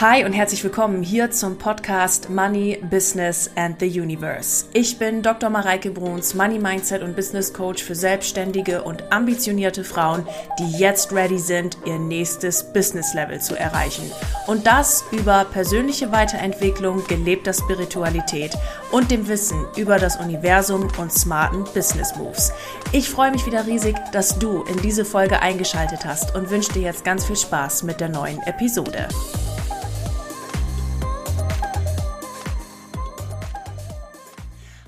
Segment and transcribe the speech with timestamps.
[0.00, 4.66] Hi und herzlich willkommen hier zum Podcast Money, Business and the Universe.
[4.72, 5.50] Ich bin Dr.
[5.50, 10.26] Mareike Bruns, Money Mindset und Business Coach für selbstständige und ambitionierte Frauen,
[10.58, 14.10] die jetzt ready sind, ihr nächstes Business Level zu erreichen.
[14.48, 18.50] Und das über persönliche Weiterentwicklung, gelebter Spiritualität
[18.90, 22.52] und dem Wissen über das Universum und smarten Business Moves.
[22.90, 26.82] Ich freue mich wieder riesig, dass du in diese Folge eingeschaltet hast und wünsche dir
[26.82, 29.06] jetzt ganz viel Spaß mit der neuen Episode.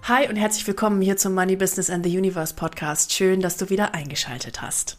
[0.08, 3.12] Hi und herzlich willkommen hier zum Money Business and the Universe Podcast.
[3.12, 4.98] Schön, dass du wieder eingeschaltet hast.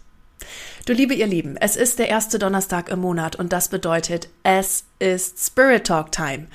[0.85, 4.83] Du liebe ihr Lieben, es ist der erste Donnerstag im Monat und das bedeutet, es
[4.99, 6.47] ist Spirit Talk Time.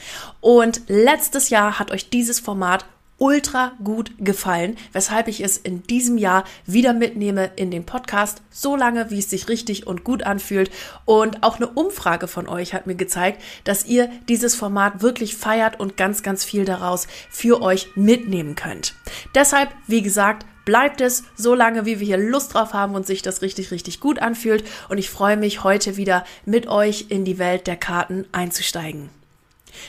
[0.42, 2.84] Und letztes Jahr hat euch dieses Format
[3.22, 8.74] ultra gut gefallen, weshalb ich es in diesem Jahr wieder mitnehme in den Podcast, so
[8.74, 10.72] lange, wie es sich richtig und gut anfühlt.
[11.04, 15.78] Und auch eine Umfrage von euch hat mir gezeigt, dass ihr dieses Format wirklich feiert
[15.78, 18.96] und ganz, ganz viel daraus für euch mitnehmen könnt.
[19.36, 23.22] Deshalb, wie gesagt, bleibt es so lange, wie wir hier Lust drauf haben und sich
[23.22, 24.64] das richtig, richtig gut anfühlt.
[24.88, 29.21] Und ich freue mich, heute wieder mit euch in die Welt der Karten einzusteigen.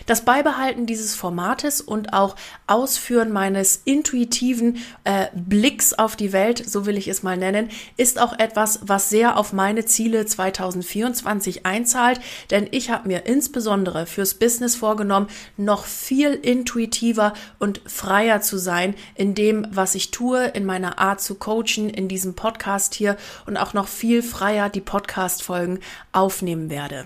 [0.06, 2.36] Das Beibehalten dieses Formates und auch
[2.68, 8.20] Ausführen meines intuitiven äh, Blicks auf die Welt, so will ich es mal nennen, ist
[8.20, 12.20] auch etwas, was sehr auf meine Ziele 2024 einzahlt,
[12.52, 18.96] denn ich habe mir insbesondere fürs Business vorgenommen, noch viel intuitiver und freier zu sein
[19.16, 23.58] in dem, was ich tue, in meiner Art zu coachen, in diesem Podcast hier und
[23.58, 25.80] auch noch viel freier die Podcast-Folgen
[26.12, 27.06] aufnehmen werde.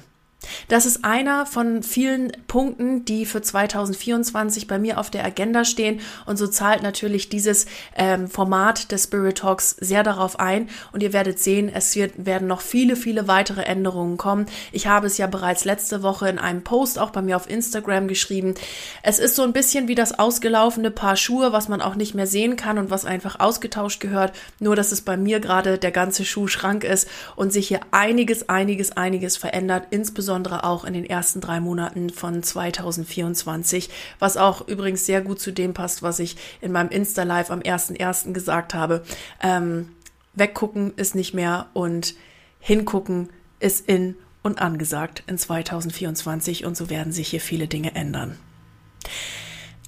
[0.68, 6.02] Das ist einer von vielen Punkten, die für 2024 bei mir auf der Agenda stehen.
[6.26, 10.70] Und so zahlt natürlich dieses ähm, Format des Spirit Talks sehr darauf ein.
[10.92, 14.46] Und ihr werdet sehen, es wird, werden noch viele, viele weitere Änderungen kommen.
[14.72, 18.08] Ich habe es ja bereits letzte Woche in einem Post auch bei mir auf Instagram
[18.08, 18.56] geschrieben.
[19.04, 22.28] Es ist so ein bisschen wie das ausgelaufene Paar Schuhe, was man auch nicht mehr
[22.28, 24.34] sehen kann und was einfach ausgetauscht gehört.
[24.60, 28.96] Nur, dass es bei mir gerade der ganze Schuhschrank ist und sich hier einiges, einiges,
[28.96, 33.90] einiges verändert, insbesondere insbesondere auch in den ersten drei Monaten von 2024,
[34.20, 38.34] was auch übrigens sehr gut zu dem passt, was ich in meinem Insta-Live am 1.1.
[38.34, 39.04] gesagt habe.
[39.42, 39.90] Ähm,
[40.36, 42.14] weggucken ist nicht mehr und
[42.60, 48.38] hingucken ist in und angesagt in 2024 und so werden sich hier viele Dinge ändern.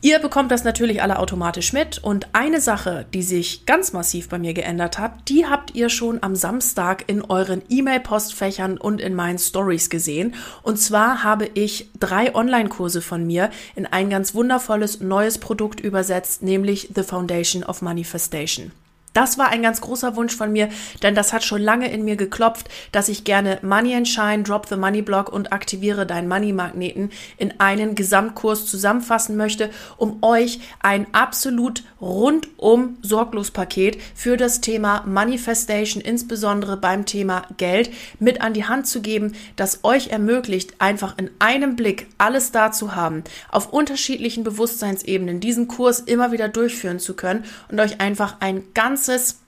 [0.01, 4.39] Ihr bekommt das natürlich alle automatisch mit und eine Sache, die sich ganz massiv bei
[4.39, 9.39] mir geändert hat, die habt ihr schon am Samstag in euren E-Mail-Postfächern und in meinen
[9.39, 10.35] Stories gesehen.
[10.63, 16.43] Und zwar habe ich drei Online-Kurse von mir in ein ganz wundervolles neues Produkt übersetzt,
[16.43, 18.71] nämlich The Foundation of Manifestation.
[19.19, 20.69] Das war ein ganz großer Wunsch von mir,
[21.03, 24.65] denn das hat schon lange in mir geklopft, dass ich gerne Money and Shine, Drop
[24.69, 30.61] the Money Block und aktiviere deinen Money Magneten in einen Gesamtkurs zusammenfassen möchte, um euch
[30.79, 38.53] ein absolut rundum sorglos Paket für das Thema Manifestation, insbesondere beim Thema Geld, mit an
[38.53, 43.25] die Hand zu geben, das euch ermöglicht, einfach in einem Blick alles da zu haben,
[43.51, 49.08] auf unterschiedlichen Bewusstseinsebenen diesen Kurs immer wieder durchführen zu können und euch einfach ein ganz
[49.09, 49.39] ganzes,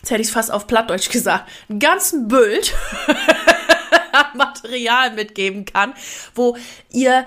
[0.00, 2.74] jetzt hätte ich es fast auf Plattdeutsch gesagt, einen ganzen Bild
[4.34, 5.94] Material mitgeben kann,
[6.34, 6.56] wo
[6.90, 7.26] ihr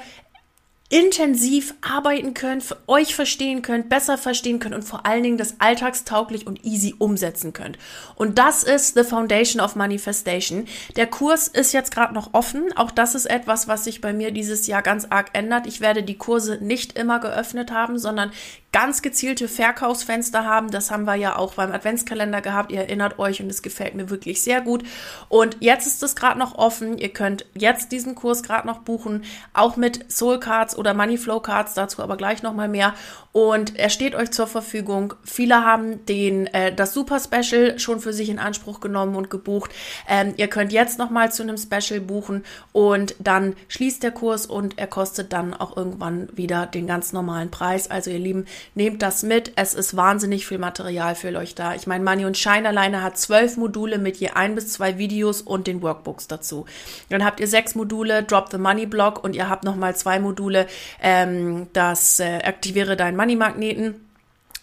[0.92, 5.60] intensiv arbeiten könnt, für euch verstehen könnt, besser verstehen könnt und vor allen Dingen das
[5.60, 7.78] alltagstauglich und easy umsetzen könnt.
[8.16, 10.66] Und das ist The Foundation of Manifestation.
[10.96, 12.76] Der Kurs ist jetzt gerade noch offen.
[12.76, 15.68] Auch das ist etwas, was sich bei mir dieses Jahr ganz arg ändert.
[15.68, 18.32] Ich werde die Kurse nicht immer geöffnet haben, sondern
[18.72, 20.70] ganz gezielte Verkaufsfenster haben.
[20.70, 22.72] Das haben wir ja auch beim Adventskalender gehabt.
[22.72, 24.84] Ihr erinnert euch und es gefällt mir wirklich sehr gut.
[25.28, 26.98] Und jetzt ist es gerade noch offen.
[26.98, 31.74] Ihr könnt jetzt diesen Kurs gerade noch buchen, auch mit Soul Cards oder Moneyflow Cards,
[31.74, 32.94] dazu aber gleich nochmal mehr.
[33.32, 35.14] Und er steht euch zur Verfügung.
[35.24, 39.72] Viele haben den äh, das Super Special schon für sich in Anspruch genommen und gebucht.
[40.08, 44.80] Ähm, ihr könnt jetzt nochmal zu einem Special buchen und dann schließt der Kurs und
[44.80, 47.92] er kostet dann auch irgendwann wieder den ganz normalen Preis.
[47.92, 48.46] Also ihr Lieben,
[48.76, 49.54] nehmt das mit.
[49.56, 51.76] Es ist wahnsinnig viel Material für euch da.
[51.76, 55.42] Ich meine, Money und Shine alleine hat zwölf Module mit je ein bis zwei Videos
[55.42, 56.66] und den Workbooks dazu.
[57.10, 60.68] Dann habt ihr sechs Module Drop the Money Block und ihr habt nochmal zwei Module
[61.02, 64.09] ähm, das äh, aktiviere deinen Money Magneten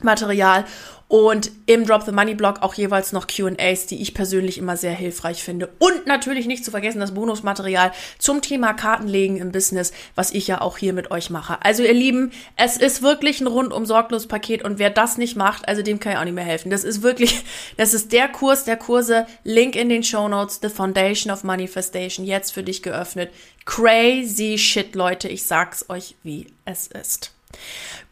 [0.01, 0.65] Material
[1.09, 4.93] und im Drop the Money Blog auch jeweils noch Q&As, die ich persönlich immer sehr
[4.93, 5.69] hilfreich finde.
[5.79, 10.61] Und natürlich nicht zu vergessen das Bonusmaterial zum Thema Kartenlegen im Business, was ich ja
[10.61, 11.59] auch hier mit euch mache.
[11.63, 15.69] Also ihr Lieben, es ist wirklich ein rundum sorglos Paket und wer das nicht macht,
[15.69, 16.71] also dem kann ich auch nicht mehr helfen.
[16.71, 17.45] Das ist wirklich,
[17.77, 19.27] das ist der Kurs der Kurse.
[19.45, 23.31] Link in den Show Notes, The Foundation of Manifestation, jetzt für dich geöffnet.
[23.65, 25.29] Crazy shit, Leute.
[25.29, 27.33] Ich sag's euch, wie es ist.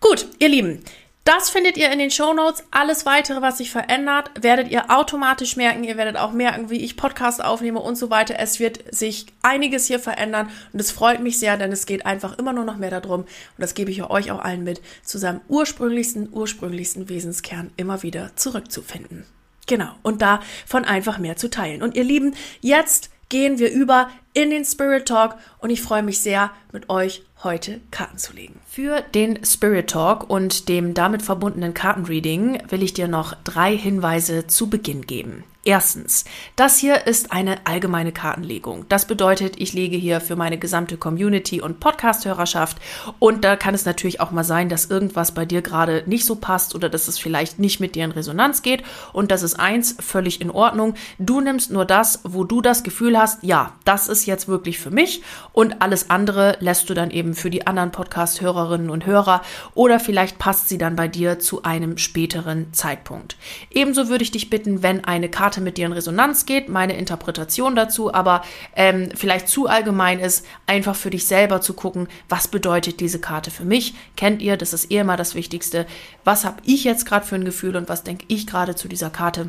[0.01, 0.85] Gut, ihr Lieben.
[1.25, 2.65] Das findet ihr in den Show Notes.
[2.71, 5.83] Alles weitere, was sich verändert, werdet ihr automatisch merken.
[5.83, 8.35] Ihr werdet auch merken, wie ich Podcast aufnehme und so weiter.
[8.39, 12.37] Es wird sich einiges hier verändern und es freut mich sehr, denn es geht einfach
[12.39, 15.41] immer nur noch mehr darum, und das gebe ich euch auch allen mit, zu seinem
[15.49, 19.25] ursprünglichsten, ursprünglichsten Wesenskern immer wieder zurückzufinden.
[19.67, 19.93] Genau.
[20.03, 21.83] Und davon einfach mehr zu teilen.
[21.83, 26.21] Und ihr Lieben, jetzt gehen wir über in den Spirit Talk und ich freue mich
[26.21, 28.61] sehr, mit euch heute Karten zu legen.
[28.65, 34.47] Für den Spirit Talk und dem damit verbundenen Kartenreading will ich dir noch drei Hinweise
[34.47, 35.43] zu Beginn geben.
[35.67, 36.27] Erstens,
[36.57, 38.85] das hier ist eine allgemeine Kartenlegung.
[38.91, 42.77] Das bedeutet, ich lege hier für meine gesamte Community und Podcast-Hörerschaft
[43.19, 46.37] und da kann es natürlich auch mal sein, dass irgendwas bei dir gerade nicht so
[46.37, 48.83] passt oder dass es vielleicht nicht mit dir in Resonanz geht
[49.15, 50.97] und das ist eins völlig in Ordnung.
[51.19, 54.91] Du nimmst nur das, wo du das Gefühl hast, ja, das ist jetzt wirklich für
[54.91, 55.23] mich
[55.53, 59.41] und alles andere lässt du dann eben für die anderen Podcast-Hörerinnen und Hörer
[59.73, 63.39] oder vielleicht passt sie dann bei dir zu einem späteren Zeitpunkt.
[63.71, 67.77] Ebenso würde ich dich bitten, wenn eine Karte mit dir in Resonanz geht, meine Interpretation
[67.77, 68.43] dazu, aber
[68.77, 73.51] ähm, vielleicht zu allgemein ist, einfach für dich selber zu gucken, was bedeutet diese Karte
[73.51, 73.95] für mich?
[74.17, 75.87] Kennt ihr, das ist eh immer das Wichtigste.
[76.25, 79.11] Was habe ich jetzt gerade für ein Gefühl und was denke ich gerade zu dieser
[79.11, 79.49] Karte?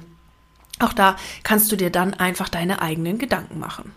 [0.80, 3.94] Auch da kannst du dir dann einfach deine eigenen Gedanken machen.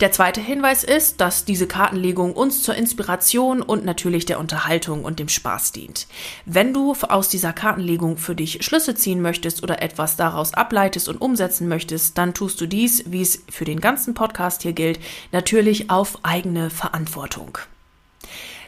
[0.00, 5.18] Der zweite Hinweis ist, dass diese Kartenlegung uns zur Inspiration und natürlich der Unterhaltung und
[5.18, 6.06] dem Spaß dient.
[6.46, 11.20] Wenn du aus dieser Kartenlegung für dich Schlüsse ziehen möchtest oder etwas daraus ableitest und
[11.20, 15.00] umsetzen möchtest, dann tust du dies, wie es für den ganzen Podcast hier gilt,
[15.32, 17.58] natürlich auf eigene Verantwortung.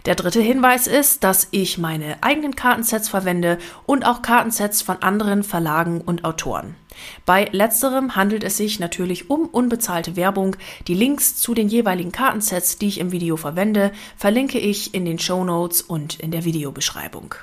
[0.07, 5.43] Der dritte Hinweis ist, dass ich meine eigenen Kartensets verwende und auch Kartensets von anderen
[5.43, 6.75] Verlagen und Autoren.
[7.27, 10.57] Bei letzterem handelt es sich natürlich um unbezahlte Werbung.
[10.87, 15.19] Die Links zu den jeweiligen Kartensets, die ich im Video verwende, verlinke ich in den
[15.19, 17.35] Show Notes und in der Videobeschreibung.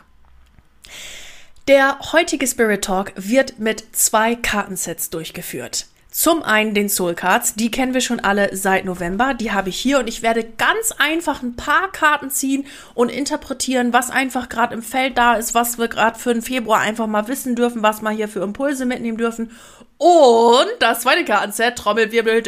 [1.67, 5.87] Der heutige Spirit Talk wird mit zwei Kartensets durchgeführt.
[6.17, 9.77] Zum einen den Soul Cards, die kennen wir schon alle seit November, die habe ich
[9.77, 12.65] hier und ich werde ganz einfach ein paar Karten ziehen
[12.95, 16.79] und interpretieren, was einfach gerade im Feld da ist, was wir gerade für den Februar
[16.79, 19.51] einfach mal wissen dürfen, was wir hier für Impulse mitnehmen dürfen
[19.97, 22.43] und das zweite Kartenset, Trommelwirbel,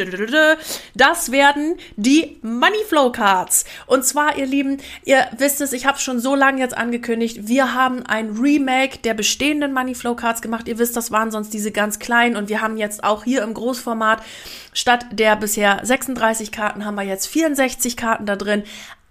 [0.94, 3.64] das werden die Moneyflow Cards.
[3.86, 7.74] Und zwar, ihr Lieben, ihr wisst es, ich habe schon so lange jetzt angekündigt, wir
[7.74, 10.68] haben ein Remake der bestehenden Moneyflow Cards gemacht.
[10.68, 13.54] Ihr wisst, das waren sonst diese ganz kleinen und wir haben jetzt auch hier im
[13.54, 14.22] Großformat
[14.72, 18.62] statt der bisher 36 Karten haben wir jetzt 64 Karten da drin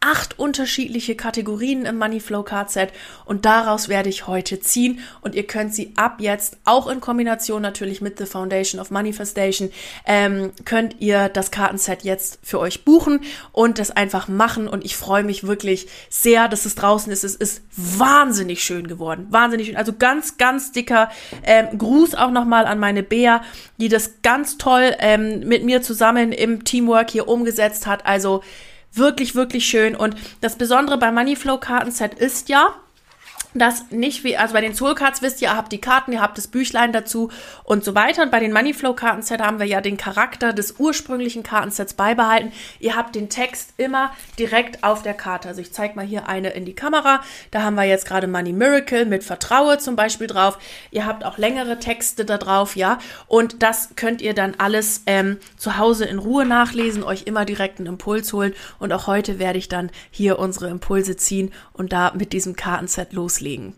[0.01, 2.93] acht unterschiedliche Kategorien im Moneyflow Card Set
[3.25, 7.61] und daraus werde ich heute ziehen und ihr könnt sie ab jetzt auch in Kombination
[7.61, 9.71] natürlich mit The Foundation of Manifestation
[10.05, 14.95] ähm, könnt ihr das Kartenset jetzt für euch buchen und das einfach machen und ich
[14.95, 17.23] freue mich wirklich sehr, dass es draußen ist.
[17.23, 19.77] Es ist wahnsinnig schön geworden, wahnsinnig schön.
[19.77, 21.09] Also ganz, ganz dicker
[21.43, 23.41] ähm, Gruß auch nochmal an meine Bea,
[23.77, 28.05] die das ganz toll ähm, mit mir zusammen im Teamwork hier umgesetzt hat.
[28.05, 28.41] Also
[28.93, 29.95] Wirklich, wirklich schön.
[29.95, 32.73] Und das Besondere beim Moneyflow Kartenset ist ja,
[33.55, 36.21] dass nicht wie, also bei den Soul Cards wisst ihr, ihr habt die Karten, ihr
[36.21, 37.31] habt das Büchlein dazu
[37.63, 38.21] und so weiter.
[38.21, 42.51] Und bei den Moneyflow Kartenset haben wir ja den Charakter des ursprünglichen Kartensets beibehalten.
[42.79, 45.47] Ihr habt den Text immer direkt auf der Karte.
[45.47, 47.21] Also ich zeige mal hier eine in die Kamera.
[47.49, 50.59] Da haben wir jetzt gerade Money Miracle mit Vertraue zum Beispiel drauf.
[50.91, 52.99] Ihr habt auch längere Texte da drauf, ja.
[53.27, 57.79] Und das könnt ihr dann alles ähm, zu Hause in Ruhe nachlesen, euch immer direkt
[57.79, 58.53] einen Impuls holen.
[58.77, 63.13] Und auch heute werde ich dann hier unsere Impulse ziehen und da mit diesem Kartenset
[63.13, 63.73] loslegen loslegen.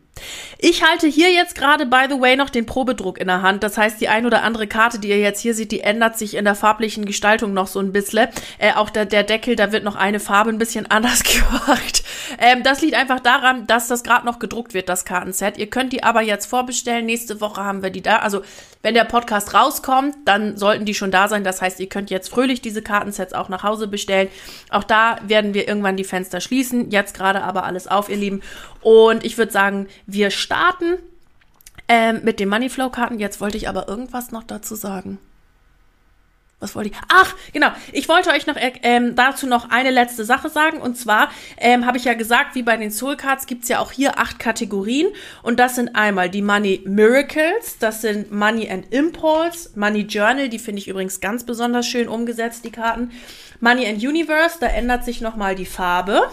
[0.59, 3.63] Ich halte hier jetzt gerade, by the way, noch den Probedruck in der Hand.
[3.63, 6.35] Das heißt, die ein oder andere Karte, die ihr jetzt hier seht, die ändert sich
[6.35, 8.27] in der farblichen Gestaltung noch so ein bisschen.
[8.59, 12.03] Äh, auch der, der Deckel, da wird noch eine Farbe ein bisschen anders gemacht.
[12.39, 15.57] Ähm, das liegt einfach daran, dass das gerade noch gedruckt wird, das Kartenset.
[15.57, 17.05] Ihr könnt die aber jetzt vorbestellen.
[17.05, 18.17] Nächste Woche haben wir die da.
[18.17, 18.43] Also,
[18.81, 21.43] wenn der Podcast rauskommt, dann sollten die schon da sein.
[21.43, 24.29] Das heißt, ihr könnt jetzt fröhlich diese Kartensets auch nach Hause bestellen.
[24.69, 26.89] Auch da werden wir irgendwann die Fenster schließen.
[26.91, 28.41] Jetzt gerade aber alles auf, ihr Lieben.
[28.81, 30.97] Und ich würde sagen, wir starten
[31.87, 33.19] ähm, mit den Moneyflow-Karten.
[33.19, 35.19] Jetzt wollte ich aber irgendwas noch dazu sagen.
[36.61, 36.95] Was wollte ich?
[37.09, 37.69] Ach, genau.
[37.91, 40.79] Ich wollte euch noch ähm, dazu noch eine letzte Sache sagen.
[40.79, 43.79] Und zwar ähm, habe ich ja gesagt, wie bei den Soul Cards gibt es ja
[43.79, 45.07] auch hier acht Kategorien.
[45.41, 50.59] Und das sind einmal die Money Miracles, das sind Money and Impulse, Money Journal, die
[50.59, 53.11] finde ich übrigens ganz besonders schön umgesetzt, die Karten.
[53.59, 56.29] Money and Universe, da ändert sich nochmal die Farbe.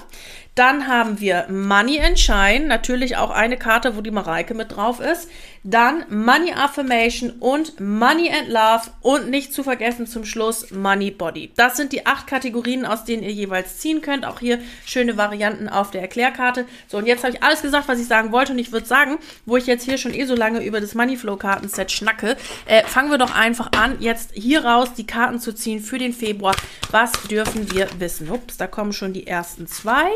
[0.59, 4.99] Dann haben wir Money and Shine, natürlich auch eine Karte, wo die Mareike mit drauf
[4.99, 5.29] ist.
[5.63, 11.53] Dann Money Affirmation und Money and Love und nicht zu vergessen zum Schluss Money Body.
[11.55, 14.27] Das sind die acht Kategorien, aus denen ihr jeweils ziehen könnt.
[14.27, 16.67] Auch hier schöne Varianten auf der Erklärkarte.
[16.89, 18.51] So, und jetzt habe ich alles gesagt, was ich sagen wollte.
[18.51, 21.37] Und ich würde sagen, wo ich jetzt hier schon eh so lange über das Moneyflow
[21.37, 22.37] Kartenset schnacke,
[22.67, 26.13] äh, fangen wir doch einfach an, jetzt hier raus die Karten zu ziehen für den
[26.13, 26.57] Februar.
[26.91, 28.29] Was dürfen wir wissen?
[28.29, 30.09] Ups, da kommen schon die ersten zwei.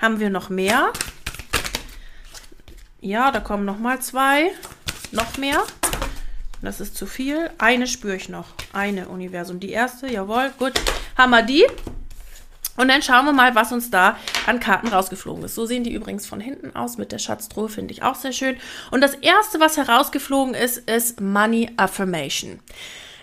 [0.00, 0.92] Haben wir noch mehr?
[3.00, 4.50] Ja, da kommen noch mal zwei.
[5.12, 5.62] Noch mehr.
[6.62, 7.50] Das ist zu viel.
[7.58, 8.46] Eine spüre ich noch.
[8.72, 9.60] Eine Universum.
[9.60, 10.72] Die erste, jawohl, gut.
[11.18, 11.66] Haben wir die.
[12.78, 14.16] Und dann schauen wir mal, was uns da
[14.46, 15.54] an Karten rausgeflogen ist.
[15.54, 18.56] So sehen die übrigens von hinten aus mit der Schatztruhe, finde ich auch sehr schön.
[18.90, 22.60] Und das erste, was herausgeflogen ist, ist Money Affirmation.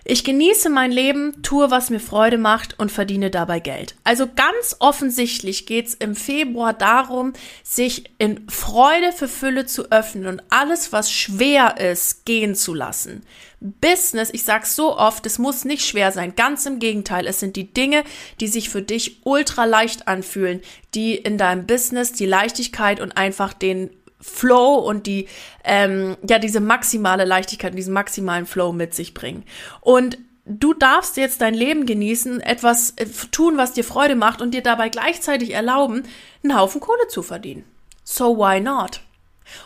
[0.10, 3.96] Ich genieße mein Leben, tue, was mir Freude macht und verdiene dabei Geld.
[4.06, 10.28] Also ganz offensichtlich geht es im Februar darum, sich in Freude für Fülle zu öffnen
[10.28, 13.22] und alles, was schwer ist, gehen zu lassen.
[13.60, 16.36] Business, ich sag's so oft, es muss nicht schwer sein.
[16.38, 18.06] Ganz im Gegenteil, es sind die Dinge,
[18.40, 20.62] die sich für dich ultra leicht anfühlen,
[20.96, 25.28] die in deinem Business die Leichtigkeit und einfach den Flow und die,
[25.64, 29.44] ähm, ja, diese maximale Leichtigkeit und diesen maximalen Flow mit sich bringen.
[29.82, 34.54] Und du darfst jetzt dein Leben genießen, etwas äh, tun, was dir Freude macht und
[34.54, 36.04] dir dabei gleichzeitig erlauben,
[36.44, 37.64] einen Haufen Kohle zu verdienen.
[38.04, 39.02] So why not?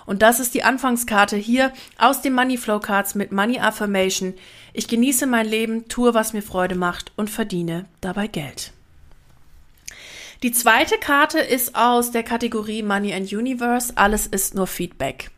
[0.05, 4.35] Und das ist die Anfangskarte hier aus den Money Flow Cards mit Money Affirmation.
[4.73, 8.73] Ich genieße mein Leben, tue, was mir Freude macht und verdiene dabei Geld.
[10.43, 13.93] Die zweite Karte ist aus der Kategorie Money and Universe.
[13.95, 15.29] Alles ist nur Feedback.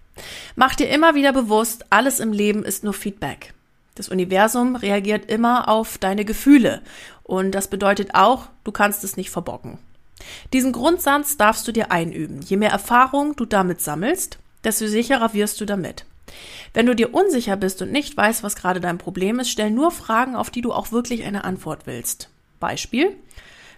[0.55, 3.53] Mach dir immer wieder bewusst, alles im Leben ist nur Feedback.
[3.95, 6.81] Das Universum reagiert immer auf deine Gefühle.
[7.23, 9.77] Und das bedeutet auch, du kannst es nicht verbocken.
[10.53, 12.39] Diesen Grundsatz darfst du dir einüben.
[12.41, 16.05] Je mehr Erfahrung du damit sammelst, desto sicherer wirst du damit.
[16.73, 19.91] Wenn du dir unsicher bist und nicht weißt, was gerade dein Problem ist, stell nur
[19.91, 22.29] Fragen, auf die du auch wirklich eine Antwort willst.
[22.61, 23.17] Beispiel.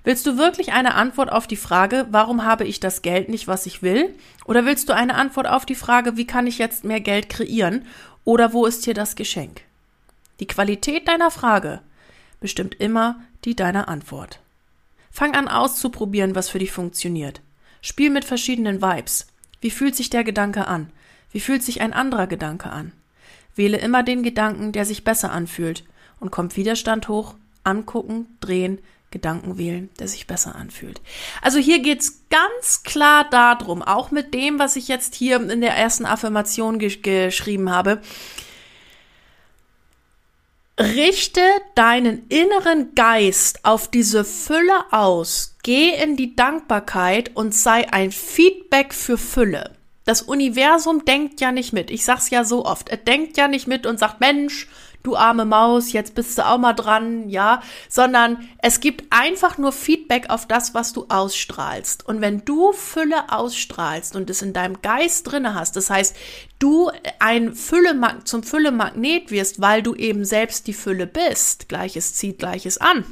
[0.06, 3.66] Willst du wirklich eine Antwort auf die Frage, warum habe ich das Geld nicht, was
[3.66, 4.14] ich will?
[4.46, 7.88] Oder willst du eine Antwort auf die Frage, wie kann ich jetzt mehr Geld kreieren?
[8.24, 9.62] Oder wo ist hier das Geschenk?
[10.40, 11.82] Die Qualität deiner Frage
[12.40, 14.40] bestimmt immer die deiner Antwort.
[15.10, 17.42] Fang an auszuprobieren, was für dich funktioniert.
[17.82, 19.26] Spiel mit verschiedenen Vibes.
[19.60, 20.92] Wie fühlt sich der Gedanke an?
[21.32, 22.92] Wie fühlt sich ein anderer Gedanke an?
[23.56, 25.84] Wähle immer den Gedanken, der sich besser anfühlt
[26.20, 27.34] und kommt Widerstand hoch,
[27.64, 28.80] angucken, drehen,
[29.15, 31.00] Gedanken wählen, der sich besser anfühlt.
[31.41, 35.77] Also hier geht's ganz klar darum, auch mit dem, was ich jetzt hier in der
[35.77, 38.01] ersten Affirmation gesch geschrieben habe.
[40.77, 41.39] Richte
[41.75, 48.93] deinen inneren Geist auf diese Fülle aus, geh in die Dankbarkeit und sei ein Feedback
[48.93, 49.72] für Fülle.
[50.03, 51.89] Das Universum denkt ja nicht mit.
[51.89, 52.89] Ich sag's ja so oft.
[52.89, 54.67] Er denkt ja nicht mit und sagt, Mensch,
[55.06, 59.72] du arme Maus, jetzt bist du auch mal dran, ja, sondern es gibt einfach nur
[59.72, 62.06] Feedback auf das, was du ausstrahlst.
[62.06, 66.16] Und wenn du Fülle ausstrahlst und es in deinem Geist drinne hast, das heißt,
[66.60, 72.40] du ein Fülle zum Fülle-Magnet wirst, weil du eben selbst die Fülle bist, Gleiches zieht
[72.40, 73.06] Gleiches an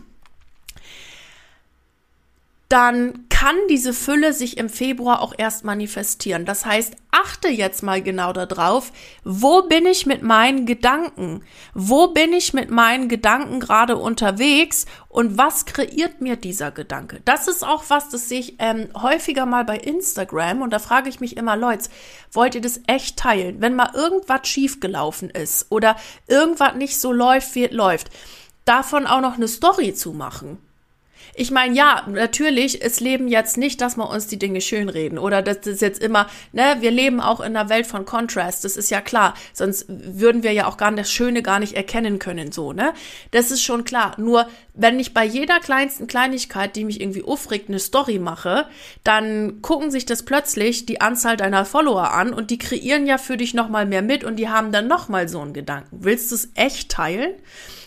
[2.73, 6.45] dann kann diese Fülle sich im Februar auch erst manifestieren.
[6.45, 8.93] Das heißt, achte jetzt mal genau darauf,
[9.25, 11.43] wo bin ich mit meinen Gedanken?
[11.73, 17.19] Wo bin ich mit meinen Gedanken gerade unterwegs und was kreiert mir dieser Gedanke?
[17.25, 21.09] Das ist auch was, das sehe ich ähm, häufiger mal bei Instagram und da frage
[21.09, 21.89] ich mich immer, Leute,
[22.31, 23.59] wollt ihr das echt teilen?
[23.59, 25.97] Wenn mal irgendwas schiefgelaufen ist oder
[26.27, 28.09] irgendwas nicht so läuft, wie es läuft,
[28.63, 30.59] davon auch noch eine Story zu machen
[31.35, 35.41] ich meine, ja, natürlich, es leben jetzt nicht, dass wir uns die Dinge schönreden oder
[35.41, 38.89] das ist jetzt immer, ne, wir leben auch in einer Welt von Contrast, das ist
[38.89, 42.73] ja klar, sonst würden wir ja auch gar das Schöne gar nicht erkennen können, so,
[42.73, 42.93] ne?
[43.31, 44.13] Das ist schon klar.
[44.17, 48.65] Nur, wenn ich bei jeder kleinsten Kleinigkeit, die mich irgendwie aufregt, eine Story mache,
[49.03, 53.37] dann gucken sich das plötzlich die Anzahl deiner Follower an und die kreieren ja für
[53.37, 55.99] dich nochmal mehr mit und die haben dann nochmal so einen Gedanken.
[56.03, 57.33] Willst du es echt teilen?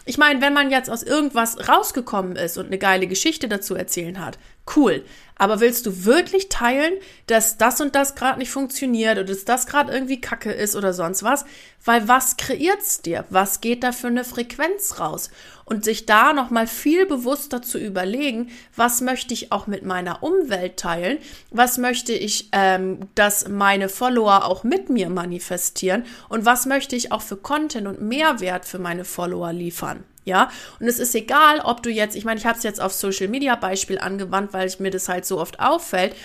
[0.09, 4.25] Ich meine, wenn man jetzt aus irgendwas rausgekommen ist und eine geile Geschichte dazu erzählen
[4.25, 4.39] hat,
[4.75, 5.05] cool.
[5.39, 6.95] Aber willst du wirklich teilen,
[7.27, 10.95] dass das und das gerade nicht funktioniert oder dass das gerade irgendwie Kacke ist oder
[10.95, 11.45] sonst was?
[11.85, 13.27] Weil was kreiert's dir?
[13.29, 15.31] Was geht da für eine Frequenz raus?
[15.67, 20.79] Und sich da nochmal viel bewusster zu überlegen, was möchte ich auch mit meiner Umwelt
[20.79, 21.19] teilen?
[21.51, 26.05] Was möchte ich, ähm, dass meine Follower auch mit mir manifestieren?
[26.31, 30.05] Und was möchte ich auch für Content und Mehrwert für meine Follower liefern?
[30.27, 32.93] Ja, und es ist egal, ob du jetzt, ich meine, ich habe es jetzt auf
[32.93, 36.17] Social Media Beispiel angewandt, weil ich mir das halt so oft auffällt,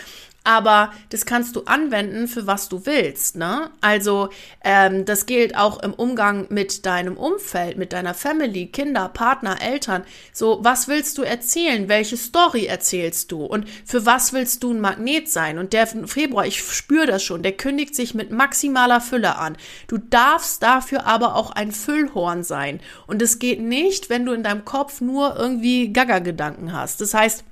[0.44, 3.70] aber das kannst du anwenden für was du willst, ne?
[3.80, 4.30] Also
[4.64, 10.04] ähm, das gilt auch im Umgang mit deinem Umfeld, mit deiner Family, Kinder, Partner, Eltern.
[10.34, 11.88] So, was willst du erzählen?
[11.90, 13.46] Welche Story erzählst du?
[13.46, 15.60] Und für was willst du ein Magnet sein?
[15.60, 19.58] Und der Februar, ich spüre das schon, der kündigt sich mit maximaler Fülle an.
[19.88, 22.80] Du darfst dafür aber auch ein Füllhorn sein.
[23.06, 27.00] Und es geht nicht, wenn du in deinem Kopf nur irgendwie Gaga-Gedanken hast.
[27.02, 27.44] Das heißt,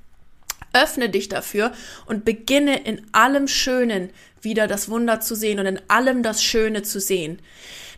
[0.72, 1.72] Öffne dich dafür
[2.06, 4.10] und beginne in allem Schönen
[4.42, 7.40] wieder das Wunder zu sehen und in allem das Schöne zu sehen.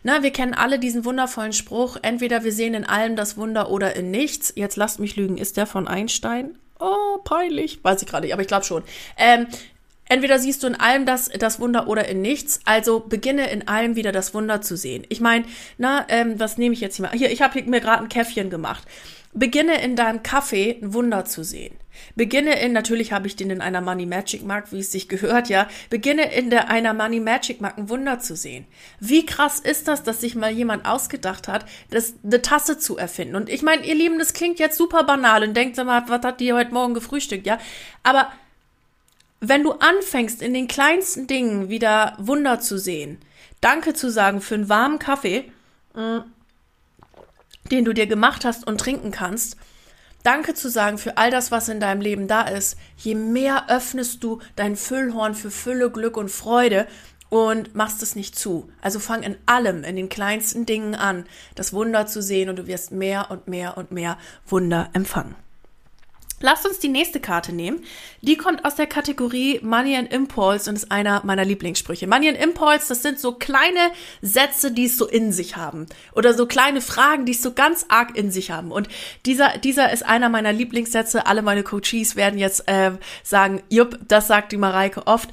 [0.03, 3.95] Na, wir kennen alle diesen wundervollen Spruch, entweder wir sehen in allem das Wunder oder
[3.95, 4.51] in nichts.
[4.55, 6.57] Jetzt lasst mich lügen, ist der von Einstein?
[6.79, 7.81] Oh, peinlich.
[7.83, 8.83] Weiß ich gerade nicht, aber ich glaube schon.
[9.17, 9.47] Ähm,
[10.09, 12.59] entweder siehst du in allem das, das Wunder oder in nichts.
[12.65, 15.05] Also beginne in allem wieder das Wunder zu sehen.
[15.07, 15.45] Ich meine,
[15.77, 17.17] na, ähm, was nehme ich jetzt hier mal?
[17.17, 18.83] Hier, ich habe mir gerade ein Käffchen gemacht.
[19.33, 21.75] Beginne in deinem Kaffee ein Wunder zu sehen.
[22.15, 25.49] Beginne in, natürlich habe ich den in einer Money Magic Mark, wie es sich gehört,
[25.49, 25.67] ja.
[25.89, 28.65] Beginne in der, einer Money Magic Mark ein Wunder zu sehen.
[28.99, 33.35] Wie krass ist das, dass sich mal jemand ausgedacht hat, das, eine Tasse zu erfinden?
[33.35, 36.39] Und ich meine, ihr Lieben, das klingt jetzt super banal und denkt mal, was hat
[36.39, 37.59] die heute Morgen gefrühstückt, ja?
[38.01, 38.31] Aber
[39.39, 43.19] wenn du anfängst, in den kleinsten Dingen wieder Wunder zu sehen,
[43.63, 45.45] Danke zu sagen für einen warmen Kaffee,
[45.95, 46.19] mm,
[47.71, 49.57] den du dir gemacht hast und trinken kannst,
[50.23, 54.23] Danke zu sagen für all das, was in deinem Leben da ist, je mehr öffnest
[54.23, 56.87] du dein Füllhorn für Fülle, Glück und Freude
[57.27, 58.69] und machst es nicht zu.
[58.81, 62.67] Also fang in allem, in den kleinsten Dingen an, das Wunder zu sehen und du
[62.67, 64.17] wirst mehr und mehr und mehr
[64.47, 65.35] Wunder empfangen.
[66.43, 67.85] Lasst uns die nächste Karte nehmen.
[68.21, 72.05] Die kommt aus der Kategorie Money and Impulse und ist einer meiner Lieblingssprüche.
[72.05, 73.79] Money and Impulse, das sind so kleine
[74.21, 75.87] Sätze, die es so in sich haben.
[76.11, 78.73] Oder so kleine Fragen, die es so ganz arg in sich haben.
[78.73, 78.89] Und
[79.25, 81.27] dieser, dieser ist einer meiner Lieblingssätze.
[81.27, 82.91] Alle meine Coaches werden jetzt äh,
[83.23, 85.29] sagen, jupp, das sagt die Mareike oft.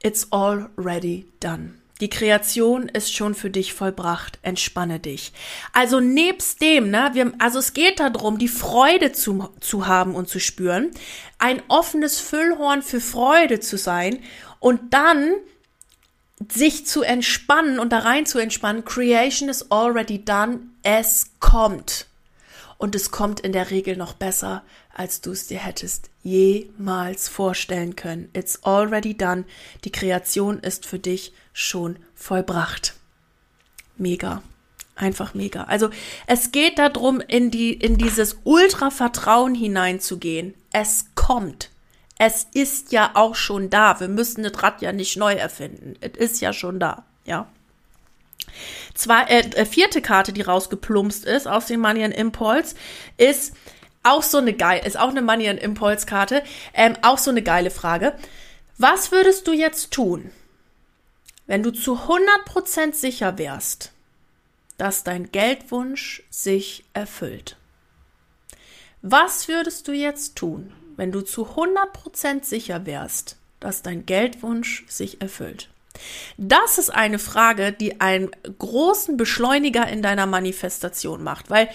[0.00, 1.74] It's already done.
[2.00, 4.38] Die Kreation ist schon für dich vollbracht.
[4.42, 5.32] Entspanne dich.
[5.72, 10.28] Also nebst dem, ne, wir, also es geht darum, die Freude zu, zu haben und
[10.28, 10.90] zu spüren,
[11.38, 14.20] ein offenes Füllhorn für Freude zu sein
[14.60, 15.32] und dann
[16.52, 18.84] sich zu entspannen und da rein zu entspannen.
[18.84, 20.60] Creation is already done.
[20.82, 22.06] Es kommt.
[22.76, 24.62] Und es kommt in der Regel noch besser,
[24.98, 28.28] als du es dir hättest jemals vorstellen können.
[28.32, 29.44] It's already done.
[29.84, 32.94] Die Kreation ist für dich schon vollbracht.
[33.96, 34.42] Mega.
[34.96, 35.64] Einfach mega.
[35.64, 35.90] Also
[36.26, 40.54] es geht darum, in, die, in dieses Ultra-Vertrauen hineinzugehen.
[40.72, 41.70] Es kommt.
[42.18, 44.00] Es ist ja auch schon da.
[44.00, 45.94] Wir müssen das Rad ja nicht neu erfinden.
[46.00, 47.04] Es ist ja schon da.
[47.24, 47.46] Ja.
[48.94, 52.74] Zwei, äh, äh vierte Karte, die rausgeplumpst ist aus dem Money and Impulse,
[53.16, 53.54] ist
[54.02, 56.42] auch so eine geile, ist auch eine Money and Impulse Karte,
[56.74, 58.14] ähm, auch so eine geile Frage.
[58.76, 60.30] Was würdest du jetzt tun,
[61.46, 63.92] wenn du zu 100% sicher wärst,
[64.76, 67.56] dass dein Geldwunsch sich erfüllt?
[69.02, 75.20] Was würdest du jetzt tun, wenn du zu 100% sicher wärst, dass dein Geldwunsch sich
[75.20, 75.68] erfüllt?
[76.36, 81.68] Das ist eine Frage, die einen großen Beschleuniger in deiner Manifestation macht, weil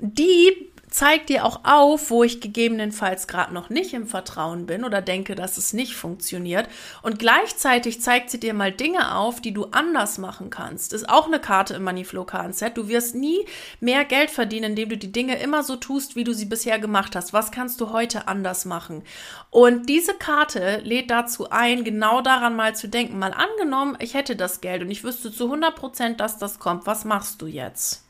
[0.00, 0.65] die
[0.96, 5.34] zeigt dir auch auf, wo ich gegebenenfalls gerade noch nicht im Vertrauen bin oder denke,
[5.34, 6.70] dass es nicht funktioniert.
[7.02, 10.94] Und gleichzeitig zeigt sie dir mal Dinge auf, die du anders machen kannst.
[10.94, 12.78] Ist auch eine Karte im Moneyflow Set.
[12.78, 13.44] Du wirst nie
[13.78, 17.14] mehr Geld verdienen, indem du die Dinge immer so tust, wie du sie bisher gemacht
[17.14, 17.34] hast.
[17.34, 19.02] Was kannst du heute anders machen?
[19.50, 23.18] Und diese Karte lädt dazu ein, genau daran mal zu denken.
[23.18, 26.86] Mal angenommen, ich hätte das Geld und ich wüsste zu 100 Prozent, dass das kommt.
[26.86, 28.05] Was machst du jetzt?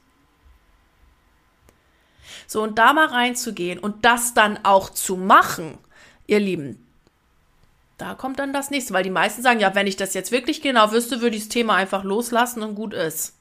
[2.47, 5.79] So, und da mal reinzugehen und das dann auch zu machen,
[6.27, 6.87] ihr Lieben,
[7.99, 10.61] da kommt dann das nächste, weil die meisten sagen, ja, wenn ich das jetzt wirklich
[10.61, 13.35] genau wüsste, würde ich das Thema einfach loslassen und gut ist.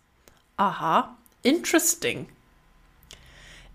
[0.58, 2.28] Aha, interesting.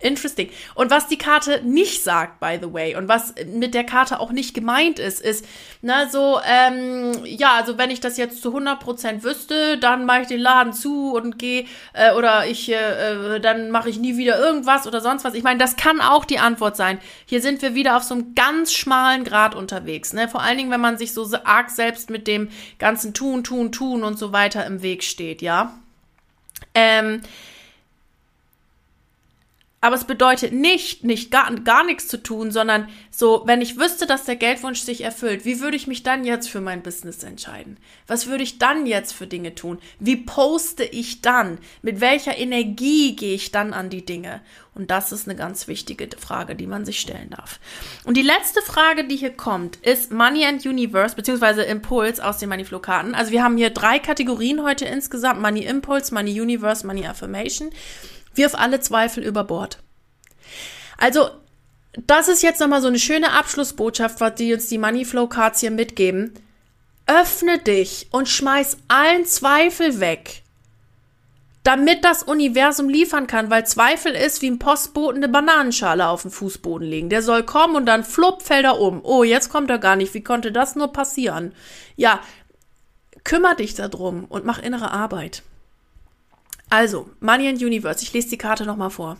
[0.00, 0.48] Interesting.
[0.74, 4.32] Und was die Karte nicht sagt, by the way, und was mit der Karte auch
[4.32, 5.44] nicht gemeint ist, ist,
[5.82, 10.28] na, so, ähm, ja, also wenn ich das jetzt zu 100% wüsste, dann mache ich
[10.28, 14.38] den Laden zu und gehe, äh, oder ich, äh, äh, dann mache ich nie wieder
[14.38, 15.34] irgendwas oder sonst was.
[15.34, 16.98] Ich meine, das kann auch die Antwort sein.
[17.26, 20.28] Hier sind wir wieder auf so einem ganz schmalen Grad unterwegs, ne?
[20.28, 24.02] Vor allen Dingen, wenn man sich so arg selbst mit dem ganzen Tun, Tun, Tun
[24.02, 25.74] und so weiter im Weg steht, ja?
[26.74, 27.20] Ähm,
[29.82, 34.06] aber es bedeutet nicht, nicht gar, gar nichts zu tun, sondern so, wenn ich wüsste,
[34.06, 37.78] dass der Geldwunsch sich erfüllt, wie würde ich mich dann jetzt für mein Business entscheiden?
[38.06, 39.78] Was würde ich dann jetzt für Dinge tun?
[39.98, 41.58] Wie poste ich dann?
[41.80, 44.42] Mit welcher Energie gehe ich dann an die Dinge?
[44.74, 47.58] Und das ist eine ganz wichtige Frage, die man sich stellen darf.
[48.04, 52.50] Und die letzte Frage, die hier kommt, ist Money and Universe, beziehungsweise Impuls aus den
[52.50, 53.14] Moneyflow-Karten.
[53.14, 55.40] Also wir haben hier drei Kategorien heute insgesamt.
[55.40, 57.70] Money Impulse, Money Universe, Money Affirmation.
[58.34, 59.78] Wirf alle Zweifel über Bord.
[60.98, 61.30] Also,
[62.06, 65.70] das ist jetzt nochmal so eine schöne Abschlussbotschaft, was die uns die Moneyflow Cards hier
[65.70, 66.34] mitgeben.
[67.06, 70.42] Öffne dich und schmeiß allen Zweifel weg,
[71.64, 76.30] damit das Universum liefern kann, weil Zweifel ist wie ein Postboten eine Bananenschale auf den
[76.30, 77.08] Fußboden legen.
[77.08, 79.00] Der soll kommen und dann flupp fällt er um.
[79.04, 80.14] Oh, jetzt kommt er gar nicht.
[80.14, 81.52] Wie konnte das nur passieren?
[81.96, 82.20] Ja,
[83.24, 85.42] kümmer dich darum und mach innere Arbeit.
[86.70, 89.16] Also, Money and Universe, ich lese die Karte nochmal vor.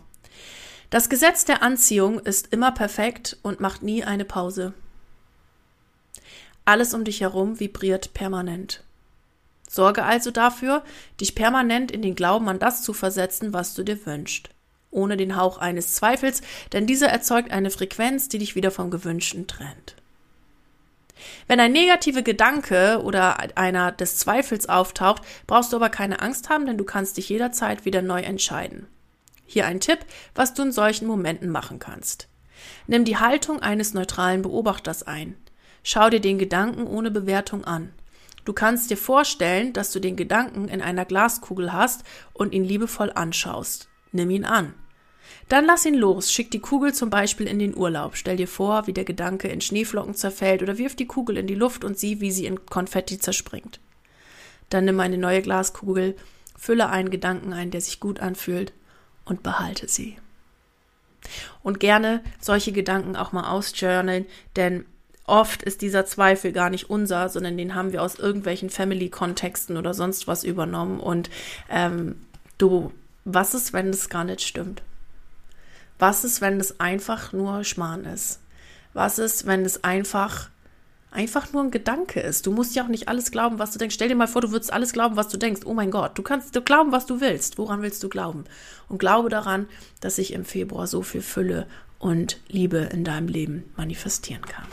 [0.88, 4.72] Das Gesetz der Anziehung ist immer perfekt und macht nie eine Pause.
[6.64, 8.84] Alles um dich herum vibriert permanent.
[9.68, 10.84] Sorge also dafür,
[11.20, 14.50] dich permanent in den Glauben an das zu versetzen, was du dir wünschst.
[14.92, 19.46] Ohne den Hauch eines Zweifels, denn dieser erzeugt eine Frequenz, die dich wieder vom Gewünschten
[19.46, 19.94] trennt.
[21.46, 26.66] Wenn ein negativer Gedanke oder einer des Zweifels auftaucht, brauchst du aber keine Angst haben,
[26.66, 28.87] denn du kannst dich jederzeit wieder neu entscheiden.
[29.46, 29.98] Hier ein Tipp,
[30.35, 32.28] was du in solchen Momenten machen kannst.
[32.87, 35.37] Nimm die Haltung eines neutralen Beobachters ein.
[35.83, 37.92] Schau dir den Gedanken ohne Bewertung an.
[38.44, 43.12] Du kannst dir vorstellen, dass du den Gedanken in einer Glaskugel hast und ihn liebevoll
[43.14, 43.88] anschaust.
[44.12, 44.74] Nimm ihn an.
[45.48, 48.16] Dann lass ihn los, schick die Kugel zum Beispiel in den Urlaub.
[48.16, 51.54] Stell dir vor, wie der Gedanke in Schneeflocken zerfällt oder wirf die Kugel in die
[51.54, 53.80] Luft und sieh, wie sie in Konfetti zerspringt.
[54.68, 56.16] Dann nimm eine neue Glaskugel,
[56.56, 58.72] fülle einen Gedanken ein, der sich gut anfühlt
[59.24, 60.16] und behalte sie.
[61.62, 64.84] Und gerne solche Gedanken auch mal ausjournalen, denn
[65.26, 69.94] oft ist dieser Zweifel gar nicht unser, sondern den haben wir aus irgendwelchen Family-Kontexten oder
[69.94, 71.00] sonst was übernommen.
[71.00, 71.30] Und
[71.70, 72.26] ähm,
[72.58, 72.92] du,
[73.24, 74.82] was ist, wenn es gar nicht stimmt?
[76.00, 78.40] Was ist, wenn es einfach nur Schmarrn ist?
[78.94, 80.48] Was ist, wenn es einfach
[81.10, 82.46] einfach nur ein Gedanke ist?
[82.46, 83.96] Du musst ja auch nicht alles glauben, was du denkst.
[83.96, 85.62] Stell dir mal vor, du würdest alles glauben, was du denkst.
[85.66, 87.58] Oh mein Gott, du kannst du glauben, was du willst.
[87.58, 88.44] Woran willst du glauben?
[88.88, 89.68] Und glaube daran,
[90.00, 91.66] dass ich im Februar so viel Fülle
[91.98, 94.64] und Liebe in deinem Leben manifestieren kann.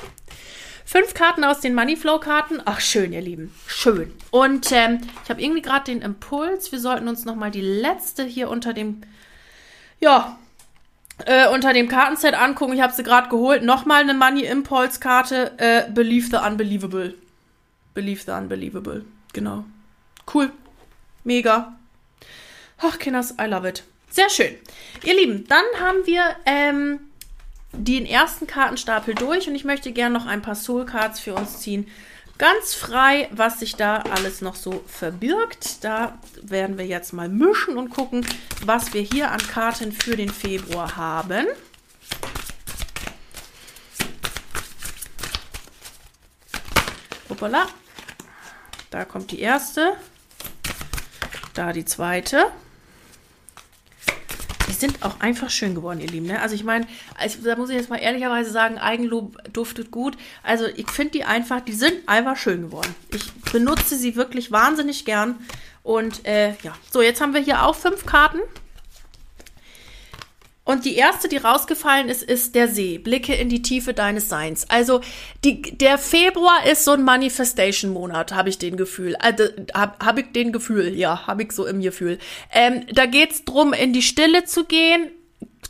[0.85, 2.61] Fünf Karten aus den Moneyflow-Karten.
[2.63, 3.53] Ach, schön, ihr Lieben.
[3.67, 4.13] Schön.
[4.31, 8.49] Und ähm, ich habe irgendwie gerade den Impuls, wir sollten uns nochmal die letzte hier
[8.49, 9.01] unter dem,
[9.99, 10.39] ja,
[11.25, 12.73] äh, unter dem Kartenset angucken.
[12.73, 13.63] Ich habe sie gerade geholt.
[13.63, 15.53] Nochmal eine Money Impulse Karte.
[15.57, 17.15] Äh, Believe the Unbelievable.
[17.93, 19.05] Believe the Unbelievable.
[19.33, 19.65] Genau.
[20.31, 20.51] Cool.
[21.23, 21.75] Mega.
[22.79, 23.83] Ach, Kinders, I love it.
[24.09, 24.55] Sehr schön.
[25.03, 26.99] Ihr Lieben, dann haben wir ähm,
[27.73, 31.59] den ersten Kartenstapel durch und ich möchte gerne noch ein paar Soul Cards für uns
[31.59, 31.87] ziehen
[32.37, 35.83] ganz frei, was sich da alles noch so verbirgt.
[35.83, 38.25] Da werden wir jetzt mal mischen und gucken,
[38.63, 41.47] was wir hier an Karten für den Februar haben.
[47.29, 47.67] Hoppala.
[48.89, 49.93] Da kommt die erste.
[51.53, 52.51] Da die zweite
[54.79, 56.27] sind auch einfach schön geworden, ihr Lieben.
[56.27, 56.41] Ne?
[56.41, 56.87] Also ich meine,
[57.43, 60.17] da muss ich jetzt mal ehrlicherweise sagen, Eigenlob duftet gut.
[60.43, 62.93] Also ich finde die einfach, die sind einfach schön geworden.
[63.13, 65.35] Ich benutze sie wirklich wahnsinnig gern.
[65.83, 68.39] Und äh, ja, so, jetzt haben wir hier auch fünf Karten.
[70.67, 72.97] Und die erste, die rausgefallen ist, ist der See.
[72.97, 74.69] Blicke in die Tiefe deines Seins.
[74.69, 74.99] Also
[75.45, 79.15] die, der Februar ist so ein Manifestation-Monat, habe ich den Gefühl.
[79.15, 82.19] Also, habe hab ich den Gefühl, ja, habe ich so im Gefühl.
[82.51, 85.09] Ähm, da geht's drum, in die Stille zu gehen,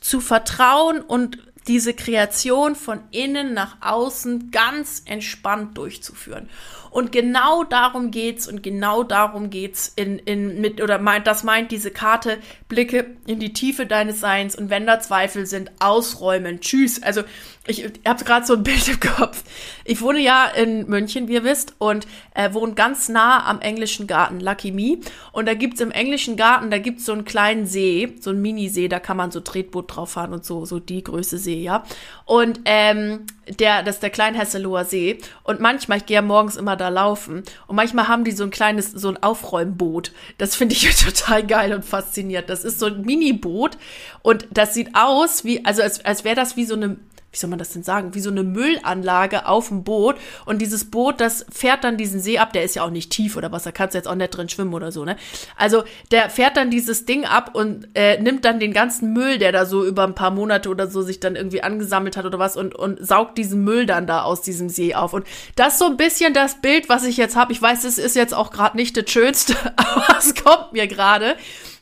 [0.01, 6.49] zu vertrauen und diese Kreation von innen nach außen ganz entspannt durchzuführen.
[6.89, 11.71] Und genau darum geht's und genau darum geht's in, in mit oder meint das meint
[11.71, 16.61] diese Karte Blicke in die Tiefe deines Seins und wenn da Zweifel sind ausräumen.
[16.61, 17.03] Tschüss.
[17.03, 17.23] Also
[17.67, 19.43] ich, ich habe gerade so ein Bild im Kopf.
[19.83, 24.07] Ich wohne ja in München, wie ihr wisst, und äh, wohne ganz nah am englischen
[24.07, 24.97] Garten, Lucky Me.
[25.31, 28.87] Und da gibt's im englischen Garten, da gibt's so einen kleinen See, so einen Minisee,
[28.87, 31.83] da kann man so Tretboot drauf fahren und so, so die Größe See, ja.
[32.25, 33.25] Und ähm,
[33.59, 35.19] der, das ist der Kleinhesseloher See.
[35.43, 37.43] Und manchmal, ich gehe ja morgens immer da laufen.
[37.67, 40.11] Und manchmal haben die so ein kleines, so ein Aufräumboot.
[40.37, 42.49] Das finde ich total geil und faszinierend.
[42.49, 43.77] Das ist so ein Mini-Boot.
[44.21, 46.97] Und das sieht aus wie, also als, als wäre das wie so eine
[47.31, 50.15] wie soll man das denn sagen, wie so eine Müllanlage auf dem Boot.
[50.45, 53.35] Und dieses Boot, das fährt dann diesen See ab, der ist ja auch nicht tief
[53.35, 55.17] oder was, da kannst du jetzt auch nicht drin schwimmen oder so, ne?
[55.55, 59.51] Also der fährt dann dieses Ding ab und äh, nimmt dann den ganzen Müll, der
[59.51, 62.55] da so über ein paar Monate oder so sich dann irgendwie angesammelt hat oder was
[62.57, 65.13] und, und saugt diesen Müll dann da aus diesem See auf.
[65.13, 67.51] Und das ist so ein bisschen das Bild, was ich jetzt habe.
[67.51, 71.35] Ich weiß, es ist jetzt auch gerade nicht das Schönste, aber es kommt mir gerade.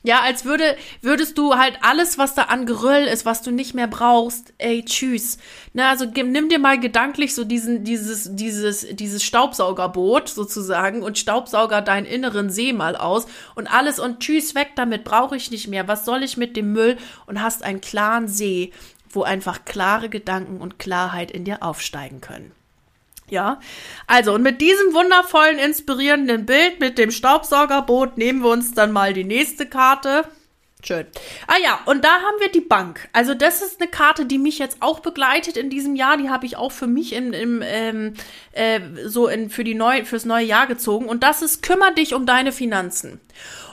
[0.05, 3.73] Ja, als würde, würdest du halt alles, was da an Geröll ist, was du nicht
[3.73, 5.39] mehr brauchst, ey, tschüss.
[5.73, 11.81] Na, also nimm dir mal gedanklich so diesen, dieses, dieses, dieses Staubsaugerboot sozusagen und staubsauger
[11.81, 15.87] deinen inneren See mal aus und alles und tschüss weg damit, brauche ich nicht mehr.
[15.87, 16.97] Was soll ich mit dem Müll?
[17.25, 18.73] Und hast einen klaren See,
[19.09, 22.51] wo einfach klare Gedanken und Klarheit in dir aufsteigen können.
[23.29, 23.59] Ja,
[24.05, 29.13] also und mit diesem wundervollen, inspirierenden Bild mit dem Staubsaugerboot nehmen wir uns dann mal
[29.13, 30.25] die nächste Karte.
[30.85, 31.07] Schön.
[31.47, 33.09] Ah ja, und da haben wir die Bank.
[33.11, 36.17] Also das ist eine Karte, die mich jetzt auch begleitet in diesem Jahr.
[36.17, 38.13] Die habe ich auch für mich in, im, ähm,
[38.51, 41.07] äh, so in, für die neu, fürs neue Jahr gezogen.
[41.07, 43.19] Und das ist, kümmer dich um deine Finanzen.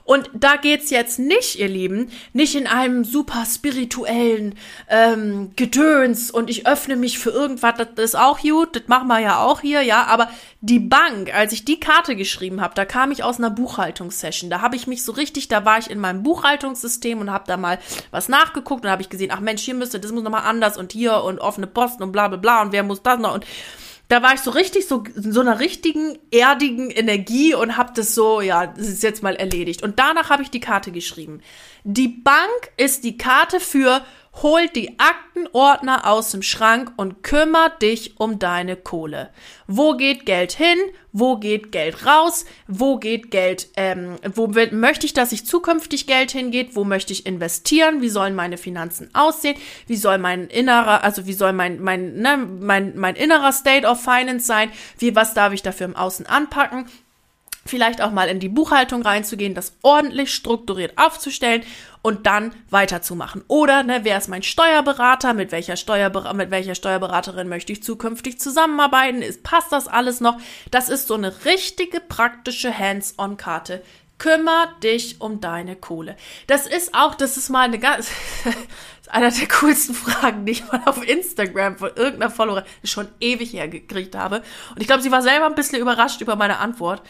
[0.04, 4.56] Und da geht's jetzt nicht, ihr Lieben, nicht in einem super spirituellen
[4.88, 9.20] ähm, Gedöns und ich öffne mich für irgendwas, das ist auch gut, das machen wir
[9.20, 10.28] ja auch hier, ja, aber
[10.60, 14.60] die Bank, als ich die Karte geschrieben habe, da kam ich aus einer Buchhaltungssession, da
[14.60, 17.78] habe ich mich so richtig, da war ich in meinem Buchhaltungssystem und habe da mal
[18.10, 20.92] was nachgeguckt und habe ich gesehen, ach Mensch, hier müsste, das muss nochmal anders und
[20.92, 23.46] hier und offene Posten und bla bla bla und wer muss das noch und
[24.12, 28.42] da war ich so richtig so so einer richtigen erdigen Energie und habe das so,
[28.42, 29.82] ja, das ist jetzt mal erledigt.
[29.82, 31.40] Und danach habe ich die Karte geschrieben.
[31.84, 34.04] Die Bank ist die Karte für
[34.40, 39.30] holt die Aktenordner aus dem Schrank und kümmert dich um deine Kohle.
[39.66, 40.78] Wo geht Geld hin?
[41.12, 42.46] Wo geht Geld raus?
[42.66, 46.74] Wo geht Geld, ähm, wo möchte ich, dass ich zukünftig Geld hingeht?
[46.74, 48.00] Wo möchte ich investieren?
[48.00, 49.56] Wie sollen meine Finanzen aussehen?
[49.86, 54.02] Wie soll mein innerer, also wie soll mein, mein, ne, mein, mein innerer State of
[54.02, 54.72] Finance sein?
[54.98, 56.86] Wie, was darf ich dafür im Außen anpacken?
[57.64, 61.62] Vielleicht auch mal in die Buchhaltung reinzugehen, das ordentlich strukturiert aufzustellen
[62.02, 63.44] und dann weiterzumachen.
[63.46, 65.34] Oder, ne, wer ist mein Steuerberater?
[65.34, 69.22] Mit welcher, Steuerber mit welcher Steuerberaterin möchte ich zukünftig zusammenarbeiten?
[69.22, 70.38] Ist, passt das alles noch?
[70.70, 73.82] Das ist so eine richtige praktische Hands-on-Karte.
[74.18, 76.16] Kümmer dich um deine Kohle.
[76.46, 78.08] Das ist auch, das ist mal eine ganz,
[79.12, 84.16] einer der coolsten Fragen, die ich mal auf Instagram von irgendeiner Follower schon ewig hergekriegt
[84.16, 84.42] habe.
[84.74, 87.02] Und ich glaube, sie war selber ein bisschen überrascht über meine Antwort.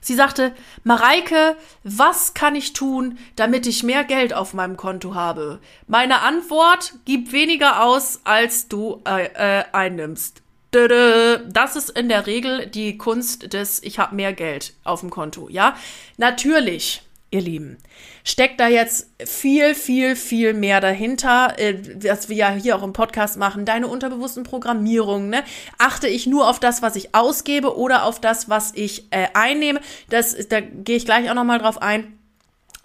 [0.00, 5.58] Sie sagte, Mareike, was kann ich tun, damit ich mehr Geld auf meinem Konto habe?
[5.88, 9.26] Meine Antwort, gib weniger aus, als du äh,
[9.58, 10.42] äh, einnimmst.
[10.70, 15.48] Das ist in der Regel die Kunst des Ich habe mehr Geld auf dem Konto,
[15.48, 15.74] ja?
[16.18, 17.78] Natürlich ihr Lieben,
[18.24, 22.92] steckt da jetzt viel, viel, viel mehr dahinter, äh, was wir ja hier auch im
[22.92, 25.44] Podcast machen, deine unterbewussten Programmierungen, ne?
[25.76, 29.80] Achte ich nur auf das, was ich ausgebe oder auf das, was ich äh, einnehme?
[30.08, 32.18] Das, da gehe ich gleich auch nochmal drauf ein,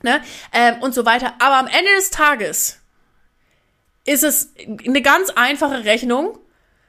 [0.02, 0.22] ne?
[0.52, 1.34] Ähm, und so weiter.
[1.40, 2.80] Aber am Ende des Tages
[4.06, 4.54] ist es
[4.86, 6.38] eine ganz einfache Rechnung.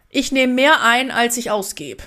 [0.08, 2.02] Ich nehme mehr ein, als ich ausgebe.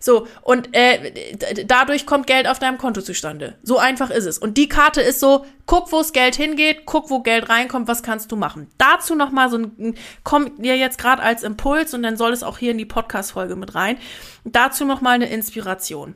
[0.00, 1.34] So, und äh,
[1.66, 3.58] dadurch kommt Geld auf deinem Konto zustande.
[3.62, 4.38] So einfach ist es.
[4.38, 8.02] Und die Karte ist so, guck, wo das Geld hingeht, guck, wo Geld reinkommt, was
[8.02, 8.68] kannst du machen.
[8.78, 12.58] Dazu nochmal so ein, kommt dir jetzt gerade als Impuls und dann soll es auch
[12.58, 13.98] hier in die Podcast-Folge mit rein.
[14.44, 16.14] Dazu nochmal eine Inspiration.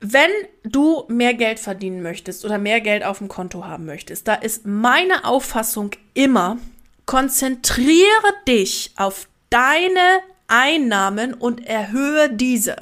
[0.00, 0.30] Wenn
[0.62, 4.64] du mehr Geld verdienen möchtest oder mehr Geld auf dem Konto haben möchtest, da ist
[4.64, 6.58] meine Auffassung immer,
[7.04, 8.06] konzentriere
[8.46, 12.76] dich auf deine Einnahmen und erhöhe diese.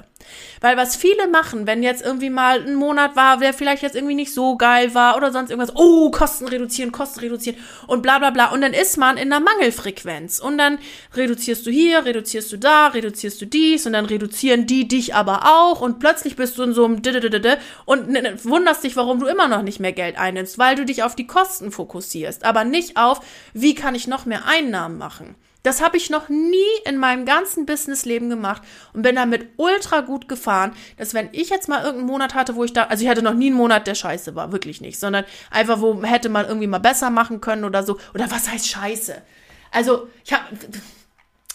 [0.60, 4.14] Weil was viele machen, wenn jetzt irgendwie mal ein Monat war, der vielleicht jetzt irgendwie
[4.14, 8.30] nicht so geil war oder sonst irgendwas, oh, Kosten reduzieren, Kosten reduzieren und bla bla
[8.30, 8.46] bla.
[8.50, 10.38] Und dann ist man in der Mangelfrequenz.
[10.38, 10.78] Und dann
[11.14, 15.44] reduzierst du hier, reduzierst du da, reduzierst du dies und dann reduzieren die dich aber
[15.44, 16.96] auch und plötzlich bist du in so einem
[17.84, 18.08] und
[18.44, 21.26] wunderst dich, warum du immer noch nicht mehr Geld einnimmst, weil du dich auf die
[21.26, 23.20] Kosten fokussierst, aber nicht auf,
[23.52, 25.36] wie kann ich noch mehr Einnahmen machen.
[25.66, 30.28] Das habe ich noch nie in meinem ganzen Businessleben gemacht und bin damit ultra gut
[30.28, 33.20] gefahren, dass wenn ich jetzt mal irgendeinen Monat hatte, wo ich da, also ich hatte
[33.20, 36.68] noch nie einen Monat, der scheiße war, wirklich nicht, sondern einfach, wo hätte man irgendwie
[36.68, 37.98] mal besser machen können oder so.
[38.14, 39.20] Oder was heißt scheiße?
[39.72, 40.44] Also, ich habe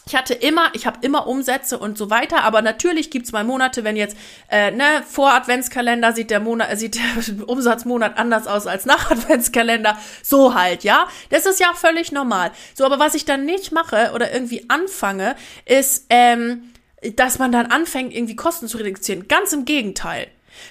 [0.05, 3.83] ich hatte immer, ich habe immer Umsätze und so weiter, aber natürlich gibt's mal Monate,
[3.83, 4.17] wenn jetzt
[4.49, 9.11] äh, ne, vor Adventskalender sieht der Monat, äh, sieht der Umsatzmonat anders aus als nach
[9.11, 11.07] Adventskalender, so halt, ja.
[11.29, 12.51] Das ist ja völlig normal.
[12.73, 15.35] So, aber was ich dann nicht mache oder irgendwie anfange,
[15.65, 16.71] ist, ähm,
[17.15, 19.27] dass man dann anfängt, irgendwie Kosten zu reduzieren.
[19.27, 20.27] Ganz im Gegenteil.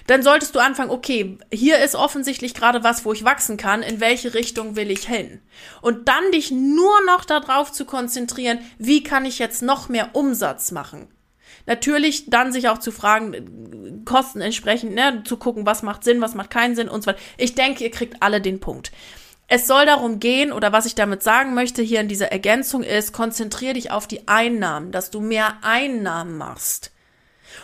[0.07, 4.01] Dann solltest du anfangen, okay, hier ist offensichtlich gerade was, wo ich wachsen kann, in
[4.01, 5.41] welche Richtung will ich hin?
[5.83, 10.71] Und dann dich nur noch darauf zu konzentrieren, wie kann ich jetzt noch mehr Umsatz
[10.71, 11.09] machen?
[11.67, 16.35] Natürlich dann sich auch zu fragen, Kosten entsprechend, ne, zu gucken, was macht Sinn, was
[16.35, 17.21] macht keinen Sinn und so weiter.
[17.37, 18.93] Ich denke, ihr kriegt alle den Punkt.
[19.47, 23.13] Es soll darum gehen, oder was ich damit sagen möchte hier in dieser Ergänzung ist,
[23.13, 26.93] konzentriere dich auf die Einnahmen, dass du mehr Einnahmen machst